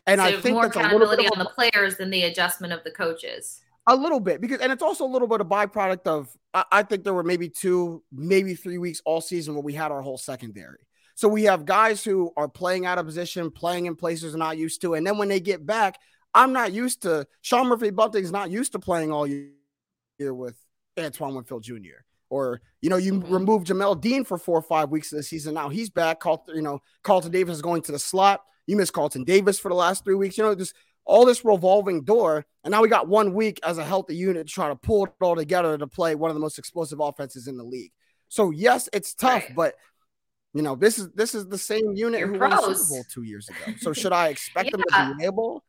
and 0.06 0.20
so 0.20 0.28
I 0.28 0.40
think 0.40 0.54
more 0.54 0.68
accountability 0.68 1.28
on 1.28 1.40
the 1.40 1.46
players 1.46 1.98
than 1.98 2.12
the 2.12 2.24
adjustment 2.24 2.74
of 2.74 2.84
the 2.84 2.92
coaches. 2.92 3.62
A 3.88 3.96
little 3.96 4.20
bit 4.20 4.40
because, 4.40 4.60
and 4.60 4.72
it's 4.72 4.84
also 4.84 5.04
a 5.04 5.12
little 5.12 5.28
bit 5.28 5.42
of 5.42 5.48
byproduct 5.48 6.06
of. 6.06 6.30
I, 6.54 6.66
I 6.72 6.84
think 6.84 7.04
there 7.04 7.14
were 7.14 7.24
maybe 7.24 7.50
two, 7.50 8.04
maybe 8.12 8.54
three 8.54 8.78
weeks 8.78 9.02
all 9.04 9.20
season 9.20 9.56
where 9.56 9.64
we 9.64 9.74
had 9.74 9.92
our 9.92 10.02
whole 10.02 10.20
secondary. 10.20 10.80
So 11.16 11.28
we 11.28 11.44
have 11.44 11.66
guys 11.66 12.04
who 12.04 12.32
are 12.36 12.48
playing 12.48 12.86
out 12.86 12.98
of 12.98 13.06
position, 13.06 13.52
playing 13.52 13.86
in 13.86 13.96
places 13.96 14.34
they're 14.34 14.40
not 14.40 14.58
used 14.58 14.82
to, 14.82 14.96
and 14.96 15.06
then 15.06 15.18
when 15.18 15.30
they 15.30 15.40
get 15.40 15.66
back, 15.66 16.00
I'm 16.34 16.54
not 16.54 16.74
used 16.74 17.04
to 17.04 17.28
Sean 17.42 17.68
Murphy 17.68 17.92
Bunting's 17.92 18.32
not 18.32 18.50
used 18.50 18.72
to 18.72 18.80
playing 18.80 19.12
all 19.12 19.28
year 19.28 19.54
with 20.20 20.58
Antoine 21.00 21.36
Winfield 21.36 21.64
Jr. 21.64 22.02
Or 22.30 22.62
you 22.82 22.90
know, 22.90 22.98
you 22.98 23.14
mm-hmm. 23.14 23.34
remove 23.34 23.64
Jamel 23.64 24.00
Dean 24.00 24.24
for 24.24 24.38
four 24.38 24.58
or 24.58 24.64
five 24.64 24.90
weeks 24.90 25.12
of 25.12 25.18
the 25.18 25.24
season. 25.24 25.54
Now 25.54 25.70
he's 25.70 25.90
back. 25.90 26.20
Carlton, 26.20 26.56
you 26.56 26.62
know, 26.62 26.80
Carlton 27.04 27.32
Davis 27.32 27.58
is 27.58 27.62
going 27.62 27.84
to 27.84 27.92
the 27.92 28.00
slot. 28.00 28.42
You 28.66 28.76
miss 28.76 28.90
Carlton 28.90 29.24
Davis 29.24 29.60
for 29.60 29.70
the 29.70 29.76
last 29.76 30.04
three 30.04 30.16
weeks. 30.16 30.38
You 30.38 30.44
know, 30.46 30.56
just 30.56 30.74
all 31.06 31.26
this 31.26 31.46
revolving 31.46 32.04
door. 32.04 32.46
And 32.64 32.72
now 32.72 32.82
we 32.82 32.88
got 32.88 33.08
one 33.08 33.34
week 33.34 33.60
as 33.64 33.78
a 33.78 33.86
healthy 33.86 34.16
unit 34.16 34.48
to 34.48 34.54
try 34.54 34.70
to 34.70 34.76
pull 34.76 35.06
it 35.06 35.12
all 35.22 35.36
together 35.36 35.78
to 35.78 35.88
play 35.88 36.16
one 36.16 36.32
of 36.32 36.36
the 36.36 36.42
most 36.42 36.58
explosive 36.58 37.00
offenses 37.00 37.48
in 37.48 37.58
the 37.58 37.64
league. 37.64 37.92
So 38.30 38.50
yes, 38.50 38.90
it's 38.94 39.14
tough, 39.14 39.44
but 39.56 39.76
you 40.54 40.62
know, 40.62 40.76
this 40.76 41.00
is 41.00 41.10
this 41.12 41.34
is 41.34 41.48
the 41.48 41.58
same 41.58 41.94
unit 41.94 42.20
You're 42.20 42.30
who 42.30 42.38
pros. 42.38 42.52
won 42.52 42.70
the 42.70 42.76
Super 42.78 42.90
Bowl 42.90 43.04
two 43.10 43.24
years 43.24 43.50
ago. 43.50 43.74
So 43.80 43.94
should 43.94 44.14
I 44.14 44.28
expect 44.28 44.70
yeah. 44.72 45.06
them 45.06 45.12
to 45.12 45.16
be 45.18 45.26
able 45.26 45.64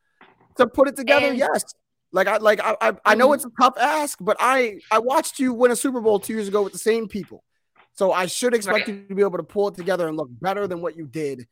to 0.57 0.67
put 0.67 0.89
it 0.89 0.97
together? 0.97 1.29
And, 1.29 1.39
yes. 1.39 1.65
Like 2.13 2.29
I 2.29 2.37
like 2.37 2.61
I 2.63 2.77
I, 2.81 2.93
I 3.05 3.15
know 3.17 3.29
mm-hmm. 3.29 3.35
it's 3.35 3.45
a 3.45 3.51
tough 3.61 3.75
ask, 3.77 4.19
but 4.21 4.37
I 4.39 4.79
I 4.91 5.01
watched 5.01 5.41
you 5.41 5.53
win 5.53 5.73
a 5.73 5.77
Super 5.77 6.01
Bowl 6.01 6.21
two 6.21 6.35
years 6.35 6.47
ago 6.47 6.63
with 6.63 6.73
the 6.73 6.79
same 6.79 7.09
people, 7.09 7.43
so 7.95 8.13
I 8.13 8.27
should 8.27 8.55
expect 8.55 8.87
right. 8.87 8.89
you 8.89 9.07
to 9.09 9.15
be 9.17 9.23
able 9.23 9.39
to 9.39 9.43
pull 9.43 9.67
it 9.67 9.75
together 9.75 10.07
and 10.07 10.17
look 10.17 10.29
better 10.41 10.69
than 10.69 10.81
what 10.81 10.97
you 10.97 11.07
did 11.07 11.49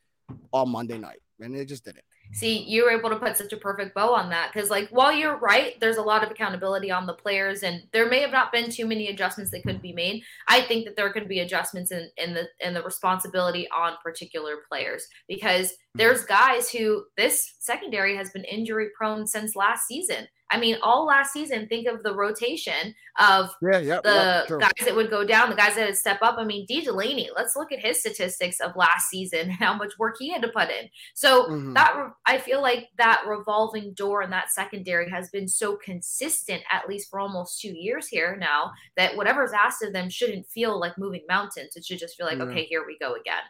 on 0.52 0.70
Monday 0.70 0.98
night, 0.98 1.20
and 1.40 1.56
it 1.56 1.64
just 1.64 1.84
didn't. 1.84 2.04
See, 2.34 2.62
you 2.62 2.84
were 2.84 2.90
able 2.90 3.10
to 3.10 3.16
put 3.16 3.36
such 3.36 3.52
a 3.52 3.58
perfect 3.58 3.94
bow 3.94 4.14
on 4.14 4.30
that 4.30 4.52
because, 4.52 4.70
like, 4.70 4.88
while 4.88 5.12
you're 5.12 5.36
right, 5.36 5.78
there's 5.80 5.98
a 5.98 6.02
lot 6.02 6.24
of 6.24 6.30
accountability 6.30 6.90
on 6.90 7.06
the 7.06 7.12
players, 7.12 7.62
and 7.62 7.82
there 7.92 8.08
may 8.08 8.20
have 8.20 8.32
not 8.32 8.50
been 8.50 8.70
too 8.70 8.86
many 8.86 9.08
adjustments 9.08 9.50
that 9.50 9.62
could 9.62 9.82
be 9.82 9.92
made. 9.92 10.22
I 10.48 10.62
think 10.62 10.86
that 10.86 10.96
there 10.96 11.12
could 11.12 11.28
be 11.28 11.40
adjustments 11.40 11.92
in, 11.92 12.08
in 12.16 12.32
the 12.32 12.48
in 12.60 12.72
the 12.72 12.82
responsibility 12.82 13.68
on 13.70 13.94
particular 14.02 14.56
players 14.68 15.06
because 15.28 15.68
mm-hmm. 15.68 15.98
there's 15.98 16.24
guys 16.24 16.70
who 16.70 17.04
this 17.18 17.54
secondary 17.60 18.16
has 18.16 18.30
been 18.30 18.44
injury 18.44 18.88
prone 18.96 19.26
since 19.26 19.54
last 19.54 19.86
season. 19.86 20.26
I 20.52 20.58
mean, 20.58 20.76
all 20.82 21.06
last 21.06 21.32
season, 21.32 21.66
think 21.66 21.88
of 21.88 22.02
the 22.02 22.14
rotation 22.14 22.94
of 23.18 23.50
yeah, 23.62 23.78
yeah, 23.78 24.00
the 24.04 24.46
yeah, 24.48 24.58
guys 24.58 24.84
that 24.84 24.94
would 24.94 25.10
go 25.10 25.24
down, 25.24 25.48
the 25.48 25.56
guys 25.56 25.74
that 25.76 25.86
would 25.86 25.96
step 25.96 26.18
up. 26.20 26.36
I 26.38 26.44
mean, 26.44 26.66
Dee 26.66 26.82
Delaney, 26.82 27.30
let's 27.34 27.56
look 27.56 27.72
at 27.72 27.78
his 27.78 28.00
statistics 28.00 28.60
of 28.60 28.76
last 28.76 29.08
season, 29.08 29.48
how 29.50 29.74
much 29.74 29.98
work 29.98 30.16
he 30.18 30.30
had 30.30 30.42
to 30.42 30.48
put 30.48 30.70
in. 30.70 30.88
So 31.14 31.46
mm-hmm. 31.48 31.72
that 31.72 32.12
I 32.26 32.38
feel 32.38 32.60
like 32.60 32.88
that 32.98 33.24
revolving 33.26 33.94
door 33.94 34.20
and 34.20 34.32
that 34.32 34.50
secondary 34.50 35.08
has 35.10 35.30
been 35.30 35.48
so 35.48 35.76
consistent, 35.82 36.62
at 36.70 36.86
least 36.86 37.08
for 37.10 37.18
almost 37.18 37.60
two 37.60 37.72
years 37.74 38.06
here 38.06 38.36
now, 38.36 38.72
that 38.96 39.16
whatever's 39.16 39.52
asked 39.52 39.82
of 39.82 39.94
them 39.94 40.10
shouldn't 40.10 40.46
feel 40.46 40.78
like 40.78 40.98
moving 40.98 41.24
mountains. 41.28 41.76
It 41.76 41.84
should 41.86 41.98
just 41.98 42.16
feel 42.16 42.26
like, 42.26 42.40
okay, 42.40 42.64
here 42.64 42.84
we 42.86 42.98
go 42.98 43.14
again. 43.14 43.42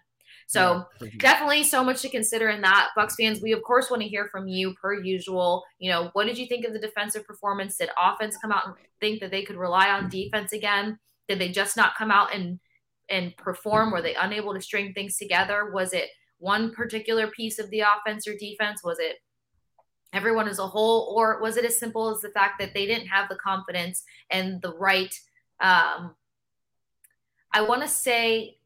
So 0.53 0.85
yeah, 1.01 1.09
definitely 1.17 1.63
so 1.63 1.83
much 1.83 2.03
to 2.03 2.11
consider 2.11 2.51
in 2.51 2.61
that. 2.61 2.91
Bucs 2.95 3.15
fans, 3.19 3.41
we 3.41 3.53
of 3.53 3.63
course 3.63 3.91
want 3.91 4.03
to 4.03 4.09
hear 4.09 4.27
from 4.27 4.47
you 4.47 4.75
per 4.75 4.93
usual. 4.93 5.65
You 5.79 5.91
know, 5.91 6.11
what 6.13 6.27
did 6.27 6.37
you 6.37 6.47
think 6.47 6.67
of 6.67 6.75
the 6.75 6.79
defensive 6.79 7.27
performance? 7.27 7.79
Did 7.79 7.89
offense 7.99 8.37
come 8.37 8.53
out 8.53 8.67
and 8.67 8.75
think 9.01 9.21
that 9.21 9.31
they 9.31 9.45
could 9.45 9.57
rely 9.57 9.89
on 9.89 10.11
defense 10.11 10.53
again? 10.53 10.99
Did 11.27 11.39
they 11.39 11.49
just 11.49 11.75
not 11.75 11.97
come 11.97 12.11
out 12.11 12.35
and 12.35 12.61
and 13.09 13.35
perform? 13.39 13.93
Were 13.93 14.03
they 14.03 14.15
unable 14.15 14.53
to 14.53 14.61
string 14.61 14.93
things 14.93 15.17
together? 15.17 15.71
Was 15.73 15.95
it 15.95 16.11
one 16.37 16.71
particular 16.75 17.29
piece 17.29 17.59
of 17.59 17.71
the 17.71 17.81
offense 17.81 18.29
or 18.29 18.37
defense? 18.37 18.83
Was 18.85 18.99
it 18.99 19.23
everyone 20.13 20.49
as 20.49 20.59
a 20.59 20.67
whole, 20.67 21.15
or 21.17 21.41
was 21.41 21.57
it 21.57 21.65
as 21.65 21.79
simple 21.79 22.15
as 22.15 22.21
the 22.21 22.29
fact 22.29 22.61
that 22.61 22.75
they 22.75 22.85
didn't 22.85 23.07
have 23.07 23.31
the 23.31 23.37
confidence 23.37 24.03
and 24.29 24.61
the 24.61 24.77
right? 24.77 25.19
Um, 25.61 26.15
I 27.53 27.63
want 27.63 27.81
to 27.81 27.89
say 27.89 28.59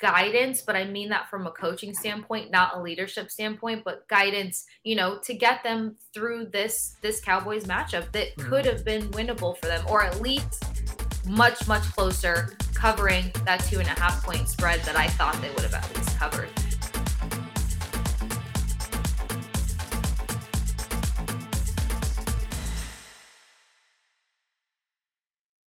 guidance, 0.00 0.62
but 0.62 0.76
I 0.76 0.84
mean 0.84 1.08
that 1.10 1.28
from 1.28 1.46
a 1.46 1.50
coaching 1.50 1.94
standpoint, 1.94 2.50
not 2.50 2.76
a 2.76 2.80
leadership 2.80 3.30
standpoint, 3.30 3.82
but 3.84 4.06
guidance, 4.08 4.64
you 4.84 4.96
know, 4.96 5.18
to 5.24 5.34
get 5.34 5.62
them 5.62 5.96
through 6.12 6.46
this 6.46 6.96
this 7.02 7.20
Cowboys 7.20 7.64
matchup 7.64 8.10
that 8.12 8.36
mm-hmm. 8.36 8.48
could 8.48 8.64
have 8.64 8.84
been 8.84 9.10
winnable 9.10 9.56
for 9.58 9.66
them, 9.66 9.84
or 9.88 10.02
at 10.02 10.20
least 10.20 10.64
much, 11.26 11.66
much 11.68 11.82
closer 11.92 12.56
covering 12.74 13.30
that 13.44 13.60
two 13.64 13.78
and 13.78 13.88
a 13.88 14.00
half 14.00 14.24
point 14.24 14.48
spread 14.48 14.80
that 14.80 14.96
I 14.96 15.06
thought 15.08 15.40
they 15.40 15.50
would 15.50 15.62
have 15.62 15.74
at 15.74 15.96
least 15.96 16.18
covered. 16.18 16.48